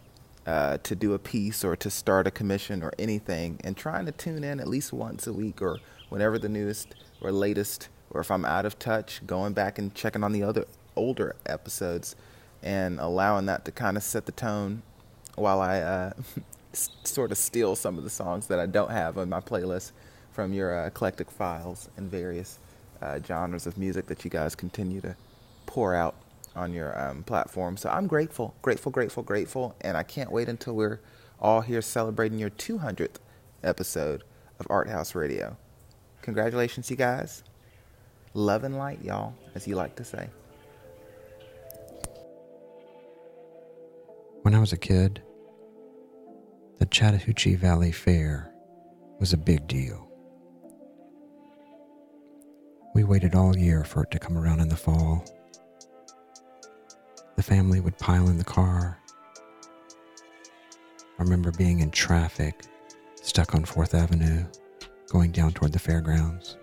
uh, 0.48 0.78
to 0.80 0.96
do 0.96 1.14
a 1.14 1.20
piece 1.20 1.64
or 1.64 1.76
to 1.76 1.90
start 1.90 2.26
a 2.26 2.32
commission 2.32 2.82
or 2.82 2.92
anything, 2.98 3.60
and 3.64 3.78
trying 3.78 4.06
to 4.06 4.12
tune 4.12 4.44
in 4.44 4.60
at 4.60 4.68
least 4.68 4.92
once 4.92 5.28
a 5.28 5.34
week 5.34 5.62
or 5.62 5.80
whenever 6.10 6.40
the 6.40 6.50
newest 6.50 6.96
or 7.22 7.32
latest, 7.32 7.90
or 8.10 8.22
if 8.22 8.32
I'm 8.32 8.46
out 8.46 8.66
of 8.66 8.80
touch, 8.80 9.22
going 9.28 9.54
back 9.54 9.78
and 9.78 9.94
checking 9.94 10.24
on 10.24 10.32
the 10.32 10.44
other 10.44 10.66
older 10.96 11.36
episodes, 11.46 12.16
and 12.64 13.00
allowing 13.00 13.46
that 13.46 13.66
to 13.66 13.72
kind 13.72 13.98
of 13.98 14.04
set 14.04 14.26
the 14.26 14.32
tone 14.32 14.82
while 15.36 15.62
I 15.62 15.80
uh, 15.82 16.14
sort 16.74 17.32
of 17.32 17.38
steal 17.38 17.76
some 17.76 17.98
of 17.98 18.04
the 18.04 18.10
songs 18.10 18.48
that 18.48 18.60
I 18.60 18.66
don't 18.66 18.92
have 18.92 19.18
on 19.18 19.30
my 19.30 19.42
playlist 19.42 19.92
from 20.32 20.54
your 20.54 20.78
uh, 20.78 20.88
eclectic 20.88 21.30
files 21.30 21.90
and 21.98 22.10
various 22.10 22.60
uh, 23.02 23.20
genres 23.26 23.66
of 23.66 23.78
music 23.78 24.08
that 24.08 24.24
you 24.24 24.30
guys 24.30 24.56
continue 24.56 25.02
to 25.02 25.16
pour 25.66 25.94
out 25.94 26.16
on 26.56 26.74
your 26.74 27.00
um, 27.00 27.24
platform. 27.24 27.78
So 27.78 27.90
I'm 27.90 28.08
grateful, 28.08 28.56
grateful, 28.62 28.92
grateful, 28.92 29.24
grateful, 29.24 29.76
and 29.82 29.96
I 29.96 30.04
can't 30.04 30.32
wait 30.32 30.50
until 30.50 30.76
we're 30.76 31.00
all 31.40 31.62
here 31.62 31.82
celebrating 31.82 32.40
your 32.40 32.50
200th 32.50 33.18
episode 33.64 34.24
of 34.60 34.68
Art 34.70 34.90
Haus 34.90 35.16
Radio. 35.16 35.58
Congratulations, 36.22 36.90
you 36.90 36.98
guys. 36.98 37.44
Love 38.34 38.64
and 38.64 38.78
light, 38.78 39.02
y'all, 39.04 39.34
as 39.56 39.68
you 39.68 39.76
like 39.76 39.96
to 39.96 40.04
say. 40.04 40.30
When 44.42 44.54
I 44.54 44.60
was 44.60 44.74
a 44.74 44.78
kid, 44.78 45.22
the 46.78 46.86
Chattahoochee 46.86 47.56
Valley 47.56 47.92
Fair 47.92 48.52
was 49.20 49.34
a 49.34 49.38
big 49.38 49.68
deal. 49.68 50.09
We 52.94 53.04
waited 53.04 53.36
all 53.36 53.56
year 53.56 53.84
for 53.84 54.04
it 54.04 54.12
to 54.12 54.20
come 54.20 54.38
around 54.38 54.60
in 54.60 54.68
the 54.68 54.76
fall. 54.76 55.24
The 57.36 57.44
family 57.44 57.80
would 57.80 57.98
pile 57.98 58.28
in 58.30 58.38
the 58.38 58.44
car. 58.44 59.00
I 61.18 61.24
remember 61.24 61.52
being 61.52 61.82
in 61.82 61.92
traffic, 61.92 62.66
stuck 63.22 63.54
on 63.54 63.64
4th 63.64 63.94
Avenue, 63.94 64.46
going 65.10 65.32
down 65.32 65.52
toward 65.52 65.72
the 65.72 65.80
fairgrounds. 65.80 66.58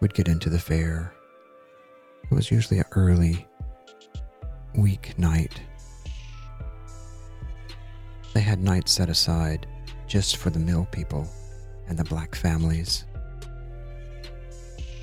We'd 0.00 0.14
get 0.14 0.28
into 0.28 0.50
the 0.50 0.58
fair. 0.58 1.12
It 2.30 2.34
was 2.34 2.50
usually 2.50 2.80
an 2.80 2.86
early 2.92 3.48
week 4.76 5.18
night. 5.18 5.60
They 8.34 8.40
had 8.40 8.62
nights 8.62 8.92
set 8.92 9.08
aside 9.08 9.66
just 10.06 10.36
for 10.36 10.50
the 10.50 10.58
mill 10.58 10.86
people 10.92 11.28
and 11.88 11.98
the 11.98 12.04
black 12.04 12.34
families. 12.34 13.04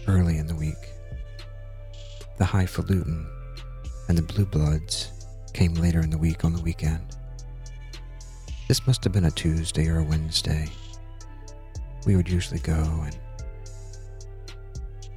Early 0.07 0.37
in 0.37 0.47
the 0.47 0.55
week, 0.55 0.91
the 2.37 2.45
highfalutin 2.45 3.27
and 4.07 4.17
the 4.17 4.21
blue 4.21 4.45
bloods 4.45 5.11
came 5.53 5.73
later 5.73 5.99
in 6.01 6.09
the 6.09 6.17
week 6.17 6.45
on 6.45 6.53
the 6.53 6.61
weekend. 6.61 7.01
This 8.67 8.85
must 8.85 9.03
have 9.03 9.13
been 9.13 9.25
a 9.25 9.31
Tuesday 9.31 9.87
or 9.87 9.99
a 9.99 10.03
Wednesday. 10.03 10.67
We 12.05 12.15
would 12.15 12.29
usually 12.29 12.59
go, 12.59 12.73
and 12.73 13.17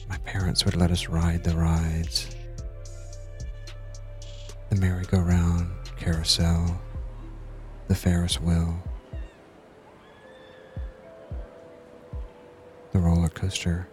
my 0.09 0.17
parents 0.19 0.65
would 0.65 0.77
let 0.77 0.91
us 0.91 1.09
ride 1.09 1.45
the 1.45 1.55
rides 1.57 2.35
the 4.71 4.77
merry-go-round, 4.77 5.71
carousel, 5.97 6.79
the 7.89 7.95
Ferris 7.95 8.41
wheel, 8.41 8.77
the 12.93 12.99
roller 12.99 13.29
coaster. 13.29 13.89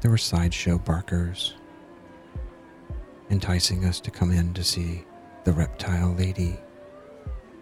There 0.00 0.10
were 0.10 0.18
sideshow 0.18 0.78
barkers 0.78 1.54
enticing 3.30 3.84
us 3.84 4.00
to 4.00 4.10
come 4.10 4.30
in 4.30 4.52
to 4.54 4.62
see 4.62 5.04
the 5.44 5.52
reptile 5.52 6.14
lady 6.14 6.56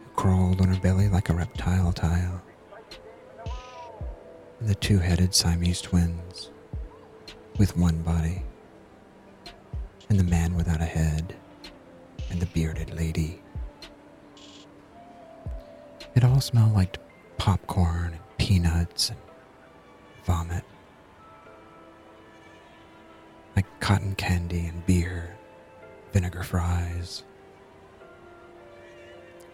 who 0.05 0.11
crawled 0.17 0.61
on 0.61 0.69
her 0.69 0.81
belly 0.81 1.09
like 1.09 1.29
a 1.29 1.35
reptile 1.35 1.93
tile, 1.93 2.43
and 4.61 4.69
the 4.69 4.75
two 4.75 4.99
headed 4.99 5.35
Siamese 5.35 5.81
twins 5.81 6.51
with 7.59 7.77
one 7.77 8.03
body, 8.03 8.43
and 10.09 10.19
the 10.19 10.25
man 10.25 10.55
without 10.55 10.81
a 10.81 10.85
head, 10.87 11.35
and 12.31 12.41
the 12.41 12.47
bearded 12.47 12.95
lady. 12.95 13.41
It 16.15 16.25
all 16.25 16.41
smelled 16.41 16.75
like 16.75 16.99
popcorn 17.43 18.13
and 18.13 18.39
peanuts 18.39 19.11
and 19.11 19.19
vomit. 20.25 20.63
Like 23.57 23.67
cotton 23.81 24.15
candy 24.15 24.67
and 24.67 24.87
beer, 24.87 25.37
vinegar 26.13 26.45
fries. 26.45 27.25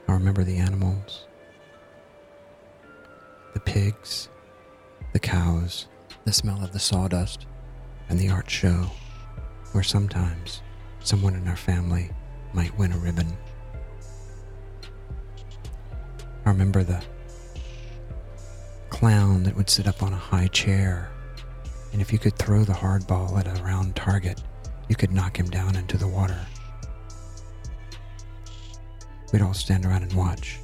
I 0.07 0.12
remember 0.12 0.45
the 0.45 0.59
animals 0.59 1.24
the 3.55 3.61
pigs, 3.61 4.28
the 5.14 5.18
cows, 5.18 5.86
the 6.26 6.32
smell 6.34 6.62
of 6.62 6.74
the 6.74 6.78
sawdust, 6.78 7.47
and 8.11 8.18
the 8.18 8.28
art 8.28 8.51
show, 8.51 8.91
where 9.72 9.82
sometimes 9.82 10.61
someone 11.01 11.34
in 11.34 11.49
our 11.49 11.57
family 11.57 12.11
might 12.53 12.76
win 12.76 12.93
a 12.93 12.99
ribbon. 12.99 13.34
I 16.45 16.51
remember 16.51 16.84
the 16.84 17.03
clown 18.99 19.44
that 19.44 19.55
would 19.55 19.70
sit 19.70 19.86
up 19.86 20.03
on 20.03 20.12
a 20.12 20.16
high 20.16 20.49
chair, 20.49 21.09
and 21.92 22.03
if 22.03 22.12
you 22.12 22.18
could 22.18 22.36
throw 22.36 22.64
the 22.64 22.74
hard 22.74 23.07
ball 23.07 23.38
at 23.38 23.46
a 23.46 23.62
round 23.62 23.94
target, 23.94 24.42
you 24.88 24.96
could 24.96 25.12
knock 25.12 25.38
him 25.38 25.49
down 25.49 25.76
into 25.76 25.96
the 25.96 26.09
water. 26.09 26.40
We'd 29.32 29.42
all 29.42 29.55
stand 29.55 29.86
around 29.86 30.03
and 30.03 30.12
watch 30.14 30.59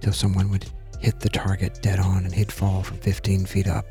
till 0.00 0.12
someone 0.12 0.48
would 0.50 0.70
hit 1.00 1.18
the 1.18 1.28
target 1.28 1.80
dead 1.82 1.98
on 1.98 2.24
and 2.24 2.32
he'd 2.32 2.52
fall 2.52 2.84
from 2.84 2.98
15 2.98 3.46
feet 3.46 3.66
up, 3.66 3.86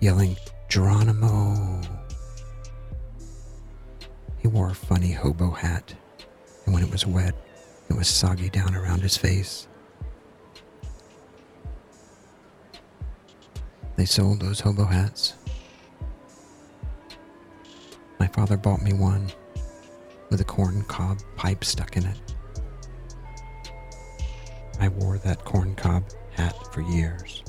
yelling, 0.00 0.36
Geronimo! 0.68 1.80
He 4.38 4.46
wore 4.46 4.70
a 4.70 4.74
funny 4.74 5.10
hobo 5.10 5.50
hat, 5.50 5.94
and 6.64 6.72
when 6.72 6.84
it 6.84 6.92
was 6.92 7.06
wet, 7.06 7.34
it 7.90 7.96
was 7.96 8.06
soggy 8.06 8.50
down 8.50 8.76
around 8.76 9.00
his 9.00 9.16
face. 9.16 9.67
They 13.98 14.04
sold 14.04 14.40
those 14.40 14.60
hobo 14.60 14.84
hats. 14.84 15.34
My 18.20 18.28
father 18.28 18.56
bought 18.56 18.80
me 18.80 18.92
one 18.92 19.32
with 20.30 20.40
a 20.40 20.44
corn 20.44 20.84
cob 20.84 21.18
pipe 21.34 21.64
stuck 21.64 21.96
in 21.96 22.06
it. 22.06 22.16
I 24.78 24.86
wore 24.86 25.18
that 25.18 25.44
corn 25.44 25.74
cob 25.74 26.04
hat 26.30 26.54
for 26.72 26.82
years. 26.82 27.42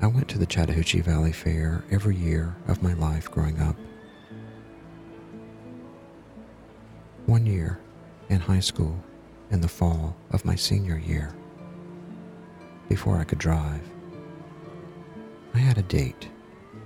I 0.00 0.06
went 0.06 0.28
to 0.28 0.38
the 0.38 0.46
Chattahoochee 0.46 1.00
Valley 1.00 1.32
Fair 1.32 1.82
every 1.90 2.14
year 2.14 2.54
of 2.68 2.84
my 2.84 2.94
life 2.94 3.28
growing 3.28 3.60
up. 3.60 3.74
One 7.26 7.46
year 7.46 7.80
in 8.28 8.38
high 8.38 8.60
school 8.60 9.02
in 9.50 9.60
the 9.60 9.66
fall 9.66 10.14
of 10.30 10.44
my 10.44 10.54
senior 10.54 10.98
year, 10.98 11.34
before 12.88 13.18
I 13.18 13.24
could 13.24 13.40
drive, 13.40 13.82
I 15.52 15.58
had 15.58 15.78
a 15.78 15.82
date 15.82 16.28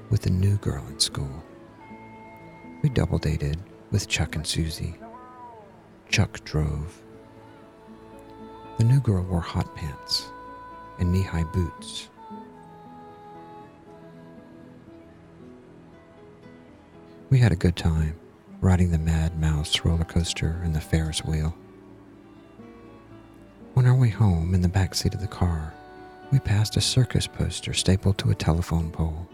with 0.08 0.24
a 0.24 0.30
new 0.30 0.56
girl 0.56 0.84
in 0.88 0.98
school. 0.98 1.44
We 2.82 2.88
double 2.88 3.18
dated 3.18 3.58
with 3.90 4.08
Chuck 4.08 4.36
and 4.36 4.46
Susie. 4.46 4.96
Chuck 6.08 6.42
drove. 6.44 7.02
The 8.78 8.84
new 8.84 9.00
girl 9.00 9.22
wore 9.24 9.40
hot 9.42 9.76
pants 9.76 10.30
and 10.98 11.12
knee 11.12 11.22
high 11.22 11.44
boots. 11.44 12.08
Had 17.42 17.50
a 17.50 17.56
good 17.56 17.74
time 17.74 18.14
riding 18.60 18.92
the 18.92 18.98
Mad 18.98 19.36
Mouse 19.40 19.84
roller 19.84 20.04
coaster 20.04 20.60
and 20.62 20.72
the 20.72 20.80
Ferris 20.80 21.24
wheel. 21.24 21.52
On 23.74 23.84
our 23.84 23.96
way 23.96 24.10
home 24.10 24.54
in 24.54 24.62
the 24.62 24.68
back 24.68 24.94
seat 24.94 25.12
of 25.12 25.20
the 25.20 25.26
car, 25.26 25.74
we 26.30 26.38
passed 26.38 26.76
a 26.76 26.80
circus 26.80 27.26
poster 27.26 27.74
stapled 27.74 28.16
to 28.18 28.30
a 28.30 28.34
telephone 28.36 28.92
pole, 28.92 29.28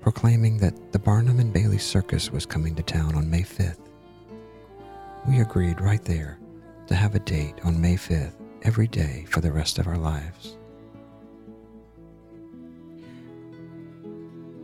proclaiming 0.00 0.58
that 0.58 0.90
the 0.90 0.98
Barnum 0.98 1.38
and 1.38 1.52
Bailey 1.52 1.78
Circus 1.78 2.32
was 2.32 2.44
coming 2.44 2.74
to 2.74 2.82
town 2.82 3.14
on 3.14 3.30
May 3.30 3.42
5th. 3.42 3.78
We 5.28 5.42
agreed 5.42 5.80
right 5.80 6.04
there 6.04 6.40
to 6.88 6.96
have 6.96 7.14
a 7.14 7.20
date 7.20 7.54
on 7.62 7.80
May 7.80 7.94
5th 7.94 8.34
every 8.62 8.88
day 8.88 9.26
for 9.28 9.40
the 9.40 9.52
rest 9.52 9.78
of 9.78 9.86
our 9.86 9.96
lives. 9.96 10.56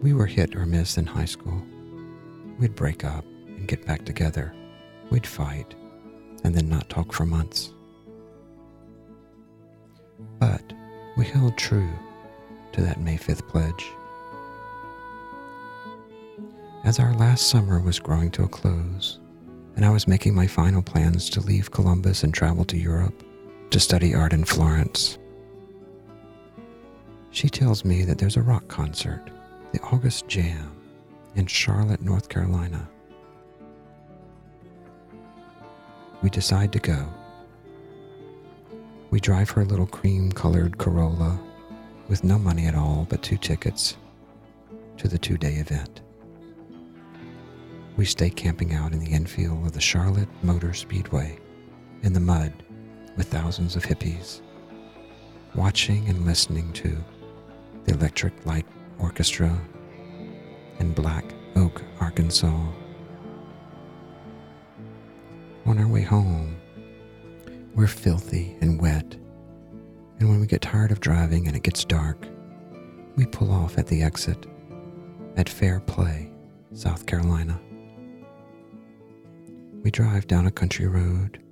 We 0.03 0.13
were 0.13 0.27
hit 0.27 0.57
or 0.57 0.67
miss 0.67 0.99
in 0.99 1.07
high 1.07 1.25
school. 1.27 1.63
We'd 2.61 2.77
break 2.77 3.05
up 3.05 3.25
and 3.47 3.67
get 3.67 3.87
back 3.87 4.05
together. 4.05 4.53
We'd 5.11 5.27
fight 5.27 5.75
and 6.45 6.55
then 6.55 6.69
not 6.69 6.91
talk 6.91 7.11
for 7.11 7.25
months. 7.25 7.73
But 10.39 10.63
we 11.17 11.25
held 11.25 11.57
true 11.57 11.89
to 12.73 12.83
that 12.83 13.01
May 13.01 13.17
5th 13.17 13.49
pledge. 13.49 13.87
As 16.85 16.99
our 16.99 17.15
last 17.15 17.49
summer 17.49 17.81
was 17.81 17.99
growing 17.99 18.31
to 18.33 18.45
a 18.45 18.49
close, 18.49 19.19
and 19.77 19.85
I 19.85 19.91
was 19.91 20.07
making 20.07 20.35
my 20.35 20.47
final 20.47 20.83
plans 20.83 21.31
to 21.31 21.41
leave 21.41 21.71
Columbus 21.71 22.25
and 22.25 22.35
travel 22.35 22.67
to 22.67 22.77
Europe 22.77 23.25
to 23.71 23.81
study 23.81 24.15
art 24.15 24.35
in 24.35 24.45
Florence, 24.45 25.17
she 27.31 27.49
tells 27.49 27.87
me 27.87 28.03
that 28.05 28.19
there's 28.19 28.37
a 28.37 28.43
rock 28.43 28.69
concert, 28.69 29.31
the 29.73 29.81
August 29.81 30.29
Jam, 30.29 30.77
in 31.35 31.47
Charlotte, 31.47 32.03
North 32.03 32.29
Carolina. 32.29 32.89
We 36.23 36.31
decide 36.31 36.73
to 36.73 36.79
go. 36.79 37.07
We 39.11 39.21
drive 39.21 39.51
her 39.51 39.65
little 39.65 39.87
cream 39.87 40.31
colored 40.31 40.79
Corolla 40.79 41.41
with 42.09 42.25
no 42.25 42.39
money 42.39 42.67
at 42.67 42.75
all 42.75 43.07
but 43.09 43.23
two 43.23 43.37
tickets 43.37 43.97
to 44.99 45.09
the 45.09 45.19
two 45.19 45.39
day 45.39 45.55
event. 45.55 46.03
We 47.97 48.05
stay 48.05 48.31
camping 48.31 48.75
out 48.75 48.93
in 48.93 48.99
the 48.99 49.11
infield 49.13 49.67
of 49.67 49.73
the 49.73 49.81
Charlotte 49.81 50.29
Motor 50.43 50.75
Speedway 50.75 51.39
in 52.03 52.13
the 52.13 52.21
mud 52.21 52.53
with 53.17 53.29
thousands 53.29 53.77
of 53.77 53.85
hippies, 53.85 54.41
watching 55.55 56.09
and 56.09 56.25
listening 56.25 56.73
to 56.75 56.97
the 57.85 57.95
Electric 57.95 58.47
Light 58.47 58.67
Orchestra 58.99 59.59
in 60.81 60.93
Black 60.93 61.25
Oak, 61.57 61.83
Arkansas. 62.01 62.67
On 65.67 65.79
our 65.79 65.87
way 65.87 66.03
home, 66.03 66.57
we're 67.75 67.87
filthy 67.87 68.57
and 68.61 68.81
wet, 68.81 69.15
and 70.19 70.29
when 70.29 70.41
we 70.41 70.47
get 70.47 70.63
tired 70.63 70.91
of 70.91 71.01
driving 71.01 71.47
and 71.47 71.55
it 71.55 71.63
gets 71.63 71.85
dark, 71.85 72.27
we 73.17 73.27
pull 73.27 73.53
off 73.53 73.79
at 73.79 73.87
the 73.87 74.03
exit 74.03 74.47
at 75.37 75.49
Fair 75.49 75.81
Play, 75.81 76.33
South 76.73 77.07
Carolina. 77.07 77.61
We 79.83 79.91
drive 79.91 80.27
down 80.27 80.47
a 80.47 80.51
country 80.51 80.87
road 80.87 81.43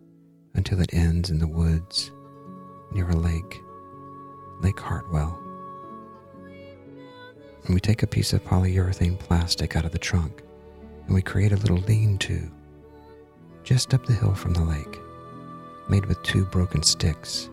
until 0.55 0.81
it 0.81 0.93
ends 0.93 1.31
in 1.31 1.39
the 1.39 1.47
woods 1.47 2.11
near 2.93 3.09
a 3.09 3.17
lake, 3.17 3.61
Lake 4.61 4.81
Hartwell. 4.81 5.39
And 7.65 7.75
we 7.75 7.81
take 7.81 8.03
a 8.03 8.07
piece 8.07 8.33
of 8.33 8.45
polyurethane 8.45 9.19
plastic 9.19 9.77
out 9.77 9.85
of 9.85 9.93
the 9.93 9.99
trunk 9.99 10.43
and 11.07 11.15
we 11.15 11.23
create 11.23 11.53
a 11.53 11.57
little 11.57 11.79
lean 11.79 12.19
to 12.19 12.51
just 13.65 13.95
up 13.95 14.05
the 14.07 14.13
hill 14.13 14.35
from 14.35 14.53
the 14.53 14.63
lake, 14.63 14.99
made 15.89 16.07
with 16.07 16.23
two 16.23 16.45
broken 16.45 16.83
sticks 16.83 17.49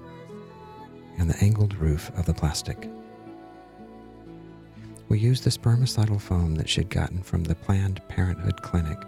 and 1.18 1.30
the 1.30 1.43
angled 1.43 1.74
roof 1.76 2.12
of 2.18 2.26
the 2.26 2.34
plastic. 2.34 2.89
We 5.08 5.20
use 5.20 5.41
the 5.41 5.49
spermicidal 5.49 6.20
foam 6.20 6.56
that 6.56 6.68
she'd 6.68 6.89
gotten 6.89 7.22
from 7.22 7.43
the 7.43 7.56
Planned 7.56 8.01
Parenthood 8.10 8.62
clinic 8.62 8.99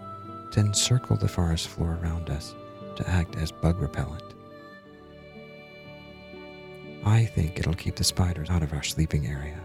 to 0.52 0.60
encircle 0.60 1.16
the 1.16 1.28
forest 1.28 1.68
floor 1.68 1.98
around 2.02 2.30
us 2.30 2.54
to 2.96 3.08
act 3.08 3.36
as 3.36 3.52
bug 3.52 3.78
repellent. 3.78 4.34
I 7.04 7.24
think 7.24 7.58
it'll 7.58 7.74
keep 7.74 7.96
the 7.96 8.04
spiders 8.04 8.48
out 8.48 8.62
of 8.62 8.72
our 8.72 8.82
sleeping 8.82 9.26
area. 9.26 9.60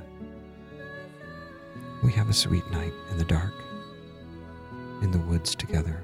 We 2.03 2.11
have 2.11 2.29
a 2.29 2.33
sweet 2.33 2.69
night 2.69 2.91
in 3.11 3.17
the 3.17 3.23
dark, 3.23 3.53
in 5.01 5.11
the 5.11 5.19
woods 5.19 5.55
together. 5.55 6.03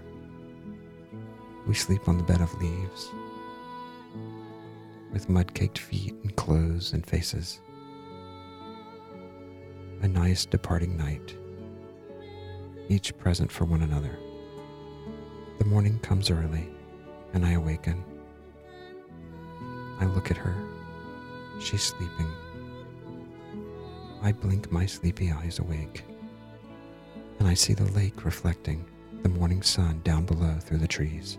We 1.68 1.74
sleep 1.74 2.08
on 2.08 2.18
the 2.18 2.24
bed 2.24 2.40
of 2.40 2.54
leaves, 2.62 3.10
with 5.12 5.28
mud 5.28 5.54
caked 5.54 5.78
feet 5.78 6.16
and 6.24 6.34
clothes 6.38 6.94
and 6.94 7.06
faces. 7.06 7.60
A 10.02 10.08
nice 10.08 10.46
departing 10.46 10.96
night, 10.96 11.36
each 12.88 13.18
present 13.18 13.52
for 13.52 13.66
one 13.66 13.82
another. 13.82 14.18
The 15.58 15.66
morning 15.66 16.00
comes 16.00 16.32
early, 16.32 16.70
and 17.34 17.46
I 17.46 17.52
awaken. 17.52 18.06
I 20.00 20.06
look 20.06 20.32
at 20.32 20.38
her. 20.38 20.56
She's 21.60 21.84
sleeping. 21.84 22.32
I 24.22 24.34
blink 24.34 24.70
my 24.70 24.86
sleepy 24.86 25.32
eyes 25.32 25.60
awake, 25.60 26.04
and 27.40 27.48
I 27.48 27.54
see 27.54 27.74
the 27.74 27.90
lake 27.94 28.26
reflecting 28.26 28.86
the 29.24 29.30
morning 29.30 29.62
sun 29.62 30.02
down 30.04 30.26
below 30.26 30.58
through 30.60 30.80
the 30.80 30.88
trees. 30.88 31.38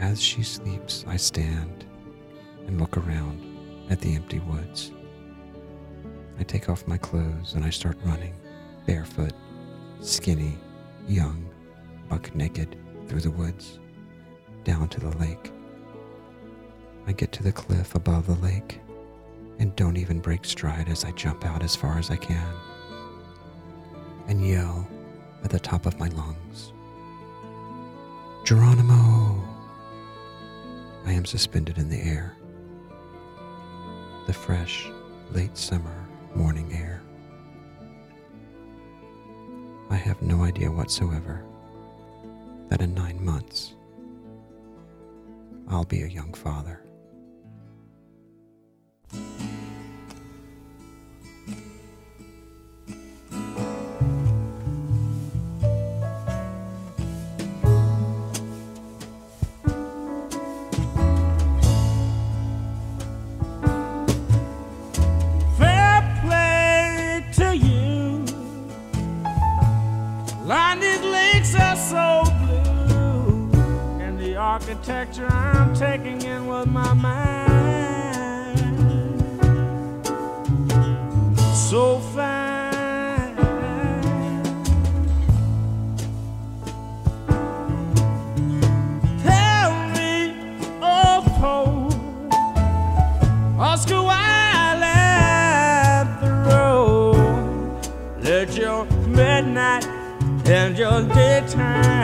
As 0.00 0.20
she 0.20 0.42
sleeps, 0.42 1.04
I 1.06 1.16
stand 1.16 1.84
and 2.66 2.80
look 2.80 2.96
around 2.96 3.86
at 3.90 4.00
the 4.00 4.14
empty 4.14 4.40
woods. 4.40 4.90
I 6.38 6.42
take 6.42 6.68
off 6.68 6.88
my 6.88 6.98
clothes 6.98 7.54
and 7.54 7.64
I 7.64 7.70
start 7.70 7.96
running, 8.04 8.34
barefoot, 8.86 9.34
skinny, 10.00 10.58
young, 11.06 11.48
buck 12.08 12.34
naked, 12.34 12.76
through 13.06 13.20
the 13.20 13.30
woods, 13.30 13.78
down 14.64 14.88
to 14.88 15.00
the 15.00 15.16
lake. 15.18 15.52
I 17.06 17.12
get 17.12 17.30
to 17.32 17.42
the 17.42 17.52
cliff 17.52 17.94
above 17.94 18.26
the 18.26 18.34
lake 18.46 18.80
and 19.60 19.76
don't 19.76 19.96
even 19.96 20.18
break 20.18 20.44
stride 20.44 20.88
as 20.88 21.04
I 21.04 21.12
jump 21.12 21.44
out 21.44 21.62
as 21.62 21.76
far 21.76 21.96
as 21.98 22.10
I 22.10 22.16
can 22.16 22.52
and 24.26 24.44
yell 24.44 24.88
at 25.44 25.50
the 25.50 25.60
top 25.60 25.86
of 25.86 25.98
my 26.00 26.08
lungs 26.08 26.72
Geronimo! 28.44 29.40
I 31.06 31.12
am 31.12 31.24
suspended 31.24 31.78
in 31.78 31.88
the 31.88 32.00
air. 32.00 32.34
The 34.26 34.32
fresh, 34.32 34.90
late 35.30 35.56
summer 35.56 36.04
morning 36.34 36.72
air. 36.72 37.00
I 39.88 39.94
have 39.94 40.20
no 40.22 40.42
idea 40.42 40.70
whatsoever 40.70 41.44
that 42.70 42.80
in 42.80 42.94
nine 42.94 43.24
months 43.24 43.74
I'll 45.68 45.84
be 45.84 46.02
a 46.02 46.08
young 46.08 46.32
father. 46.34 46.82
architecture 74.80 75.26
I'm 75.26 75.74
taking 75.74 76.22
in 76.22 76.46
with 76.46 76.66
my 76.68 76.94
mind. 76.94 78.58
So 81.54 81.98
fine. 81.98 83.36
Tell 89.22 89.72
me, 89.94 90.34
oh 90.80 91.22
Poe, 91.38 91.90
Oscar 93.60 94.02
Wilde, 94.02 94.86
the 96.22 96.30
road. 96.48 97.80
Let 98.22 98.56
your 98.56 98.86
midnight 99.06 99.84
and 100.46 100.78
your 100.78 101.02
daytime. 101.02 101.99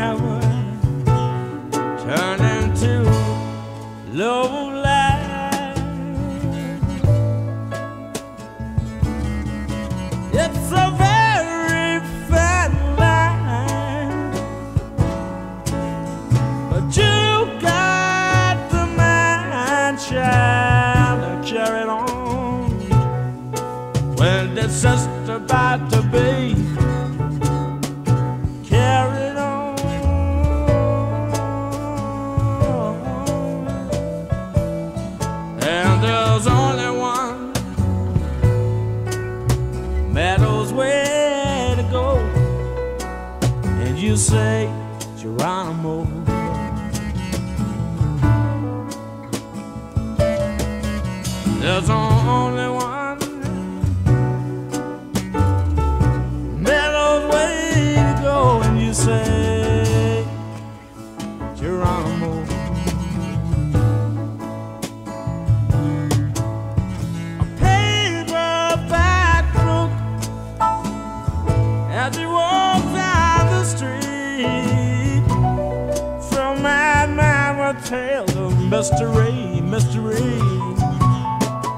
Tale 77.87 78.24
of 78.45 78.53
mystery, 78.68 79.61
mystery, 79.61 80.41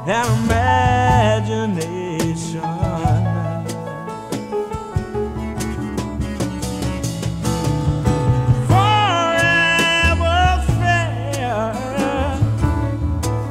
and 0.07 0.43
imagination. 0.43 2.63
Forever 8.69 10.41
fair. 10.79 11.73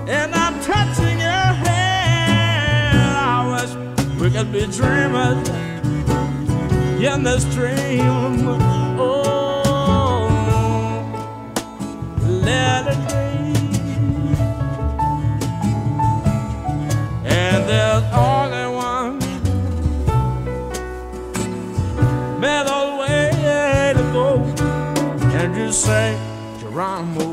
And 0.08 0.34
I'm 0.34 0.60
touching 0.62 1.20
your 1.20 1.53
hand. 1.62 3.05
I 3.05 3.08
wish 3.53 3.72
we 4.20 4.28
could 4.32 4.51
be 4.51 4.66
dreamers 4.66 5.47
in 7.03 7.22
this 7.22 7.43
dream. 7.53 8.47
Oh, 8.99 9.27
And 17.26 17.68
there's 17.68 18.04
only 18.14 18.68
one 18.76 19.20
way 22.98 23.93
to 23.95 24.04
go. 24.14 24.28
And 25.39 25.56
you 25.56 25.72
say, 25.72 26.18
Geronimo. 26.60 27.28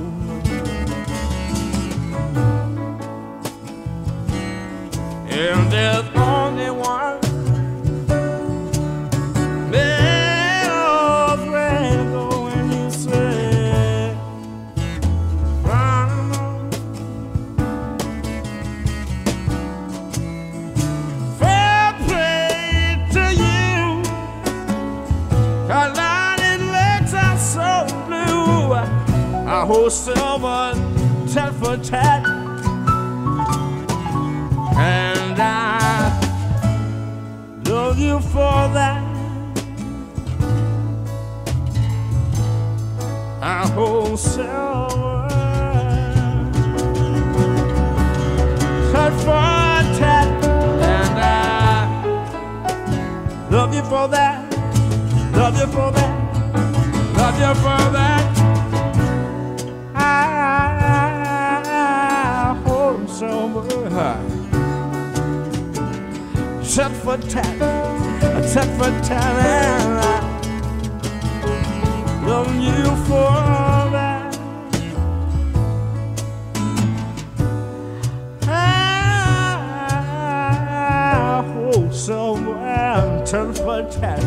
And 5.29 5.71
there's 5.73 6.04
Hold 29.85 29.93
silver 29.93 30.73
tat 31.29 31.53
for 31.61 31.77
tat. 31.77 32.25
And 34.79 35.39
I 35.39 36.09
love 37.67 37.99
you 37.99 38.19
for 38.19 38.57
that. 38.79 39.05
I 43.43 43.67
hold 43.75 44.19
silver 44.19 45.29
tat 48.91 49.13
for 49.21 49.83
tat. 49.99 50.45
And 50.81 51.19
I 51.21 51.29
love 53.51 53.75
you 53.75 53.83
for 53.83 54.09
that. 54.09 54.51
Love 55.35 55.59
you 55.61 55.67
for 55.67 55.91
that. 55.93 56.15
Love 57.19 57.39
you 57.39 57.55
for 57.61 57.93
that. 57.93 58.24
Tat 66.75 66.91
for 67.05 67.17
tat, 67.19 67.59
tat 68.53 68.69
for 68.77 68.91
tat, 69.07 69.35
and 69.47 69.99
I 70.01 70.13
love 72.27 72.53
you 72.57 72.85
for 73.07 73.33
that. 73.93 74.39
I 78.49 78.53
hold 81.55 81.95
somewhere 81.95 83.23
tat 83.25 83.57
for 83.59 83.83
tat, 83.89 84.23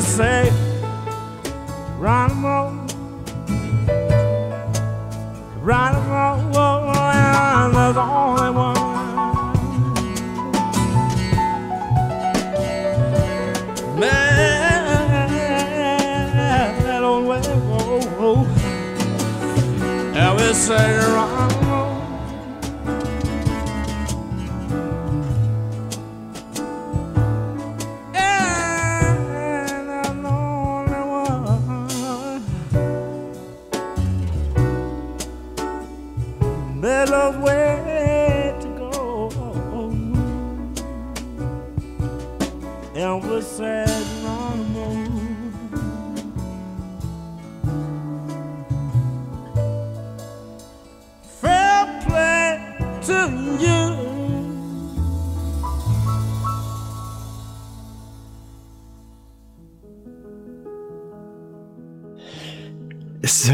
Say, 0.00 0.63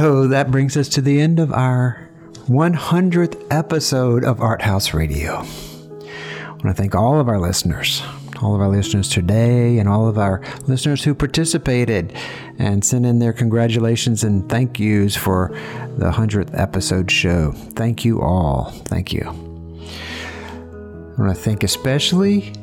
So 0.01 0.28
that 0.28 0.51
brings 0.51 0.78
us 0.78 0.88
to 0.90 1.03
the 1.03 1.20
end 1.20 1.38
of 1.38 1.53
our 1.53 2.09
100th 2.46 3.46
episode 3.51 4.24
of 4.24 4.40
Art 4.40 4.62
Haus 4.62 4.94
Radio. 4.94 5.34
I 5.34 6.48
want 6.53 6.62
to 6.62 6.72
thank 6.72 6.94
all 6.94 7.20
of 7.20 7.28
our 7.28 7.38
listeners, 7.38 8.03
all 8.40 8.55
of 8.55 8.62
our 8.62 8.70
listeners 8.70 9.11
today, 9.11 9.78
and 9.78 9.86
all 9.86 10.09
of 10.09 10.16
our 10.16 10.40
listeners 10.66 11.05
who 11.05 11.14
participated 11.14 12.14
and 12.59 12.82
sent 12.82 13.05
in 13.05 13.18
their 13.18 13.34
congratulations 13.34 14.24
and 14.24 14.48
thank 14.48 14.80
yous 14.80 15.16
for 15.16 15.51
the 15.98 16.11
100th 16.11 16.59
episode 16.59 17.11
show. 17.11 17.53
Thank 17.53 18.03
you 18.03 18.22
all. 18.22 18.70
Thank 18.86 19.12
you. 19.12 19.24
I 19.28 21.22
want 21.22 21.36
to 21.36 21.42
thank 21.42 21.62
especially 21.62 22.55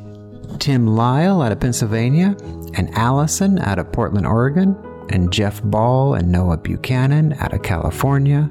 Tim 0.58 0.88
Lyle 0.88 1.40
out 1.40 1.52
of 1.52 1.60
Pennsylvania, 1.60 2.36
and 2.74 2.90
Allison 2.94 3.60
out 3.60 3.78
of 3.78 3.92
Portland, 3.92 4.26
Oregon, 4.26 4.76
and 5.10 5.32
Jeff 5.32 5.62
Ball 5.62 6.14
and 6.14 6.30
Noah 6.30 6.58
Buchanan 6.58 7.34
out 7.34 7.52
of 7.52 7.62
California, 7.62 8.50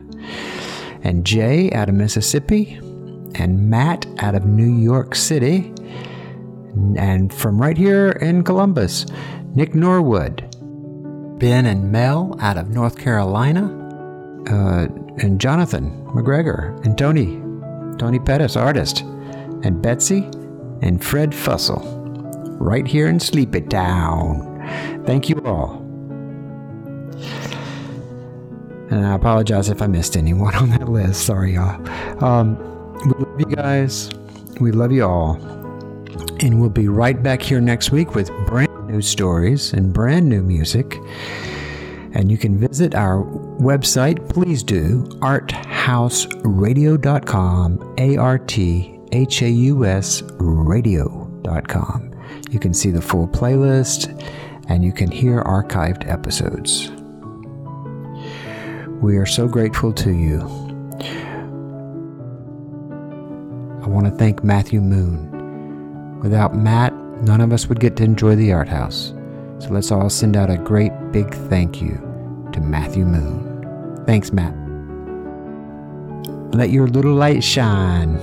and 1.03 1.25
Jay 1.25 1.71
out 1.71 1.89
of 1.89 1.95
Mississippi, 1.95 2.79
and 3.35 3.69
Matt 3.69 4.05
out 4.19 4.35
of 4.35 4.45
New 4.45 4.77
York 4.81 5.15
City, 5.15 5.73
and 6.95 7.33
from 7.33 7.61
right 7.61 7.77
here 7.77 8.11
in 8.11 8.43
Columbus, 8.43 9.05
Nick 9.55 9.75
Norwood, 9.75 10.43
Ben 11.39 11.65
and 11.65 11.91
Mel 11.91 12.35
out 12.39 12.57
of 12.57 12.69
North 12.69 12.97
Carolina, 12.97 13.65
uh, 14.49 14.87
and 15.19 15.39
Jonathan 15.39 16.05
McGregor, 16.07 16.83
and 16.85 16.97
Tony, 16.97 17.41
Tony 17.97 18.19
Pettis, 18.19 18.55
artist, 18.55 19.01
and 19.63 19.81
Betsy, 19.81 20.29
and 20.81 21.03
Fred 21.03 21.31
Fussell, 21.31 21.83
right 22.59 22.87
here 22.87 23.07
in 23.07 23.19
Sleepy 23.19 23.61
Town. 23.61 25.03
Thank 25.05 25.29
you 25.29 25.41
all. 25.45 25.86
And 28.89 29.05
I 29.05 29.15
apologize 29.15 29.69
if 29.69 29.81
I 29.81 29.87
missed 29.87 30.15
anyone 30.15 30.55
on 30.55 30.69
that 30.71 30.87
list. 30.89 31.25
Sorry, 31.25 31.55
y'all. 31.55 32.23
Um, 32.23 32.57
we 33.05 33.11
love 33.11 33.39
you 33.39 33.47
guys. 33.47 34.09
We 34.59 34.71
love 34.71 34.91
you 34.91 35.05
all. 35.05 35.35
And 36.39 36.61
we'll 36.61 36.69
be 36.69 36.87
right 36.87 37.19
back 37.21 37.41
here 37.41 37.59
next 37.59 37.91
week 37.91 38.15
with 38.15 38.31
brand 38.45 38.87
new 38.87 39.01
stories 39.01 39.73
and 39.73 39.91
brand 39.91 40.29
new 40.29 40.41
music. 40.41 40.97
And 42.13 42.31
you 42.31 42.37
can 42.37 42.57
visit 42.57 42.95
our 42.95 43.21
website, 43.59 44.29
please 44.29 44.63
do, 44.63 45.03
arthausradio.com, 45.19 47.95
A 47.97 48.15
R 48.17 48.39
T 48.39 48.99
H 49.11 49.41
A 49.41 49.49
U 49.49 49.85
S 49.85 50.23
radio.com. 50.37 52.13
You 52.49 52.59
can 52.59 52.73
see 52.73 52.91
the 52.91 53.01
full 53.01 53.27
playlist 53.27 54.09
and 54.69 54.83
you 54.83 54.91
can 54.91 55.09
hear 55.11 55.41
archived 55.43 56.09
episodes. 56.09 56.91
We 59.01 59.17
are 59.17 59.27
so 59.27 59.47
grateful 59.47 59.93
to 59.93 60.11
you. 60.11 60.41
I 63.83 63.87
want 63.87 64.07
to 64.07 64.11
thank 64.17 64.43
Matthew 64.43 64.81
Moon. 64.81 66.19
Without 66.21 66.55
Matt, 66.55 66.95
none 67.21 67.39
of 67.39 67.53
us 67.53 67.67
would 67.67 67.79
get 67.79 67.95
to 67.97 68.03
enjoy 68.03 68.35
the 68.35 68.51
art 68.51 68.67
house. 68.67 69.13
So 69.59 69.69
let's 69.69 69.91
all 69.91 70.09
send 70.09 70.35
out 70.35 70.49
a 70.49 70.57
great 70.57 70.91
big 71.11 71.31
thank 71.47 71.79
you 71.79 71.93
to 72.53 72.59
Matthew 72.59 73.05
Moon. 73.05 74.03
Thanks, 74.07 74.33
Matt. 74.33 74.55
Let 76.55 76.71
your 76.71 76.87
little 76.87 77.13
light 77.13 77.43
shine. 77.43 78.19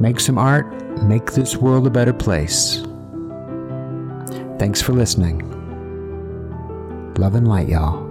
Make 0.00 0.20
some 0.20 0.38
art, 0.38 0.66
make 1.02 1.32
this 1.32 1.56
world 1.56 1.86
a 1.86 1.90
better 1.90 2.14
place. 2.14 2.82
Thanks 4.58 4.80
for 4.80 4.94
listening. 4.94 5.42
Love 7.18 7.34
and 7.34 7.46
light, 7.46 7.68
y'all. 7.68 8.05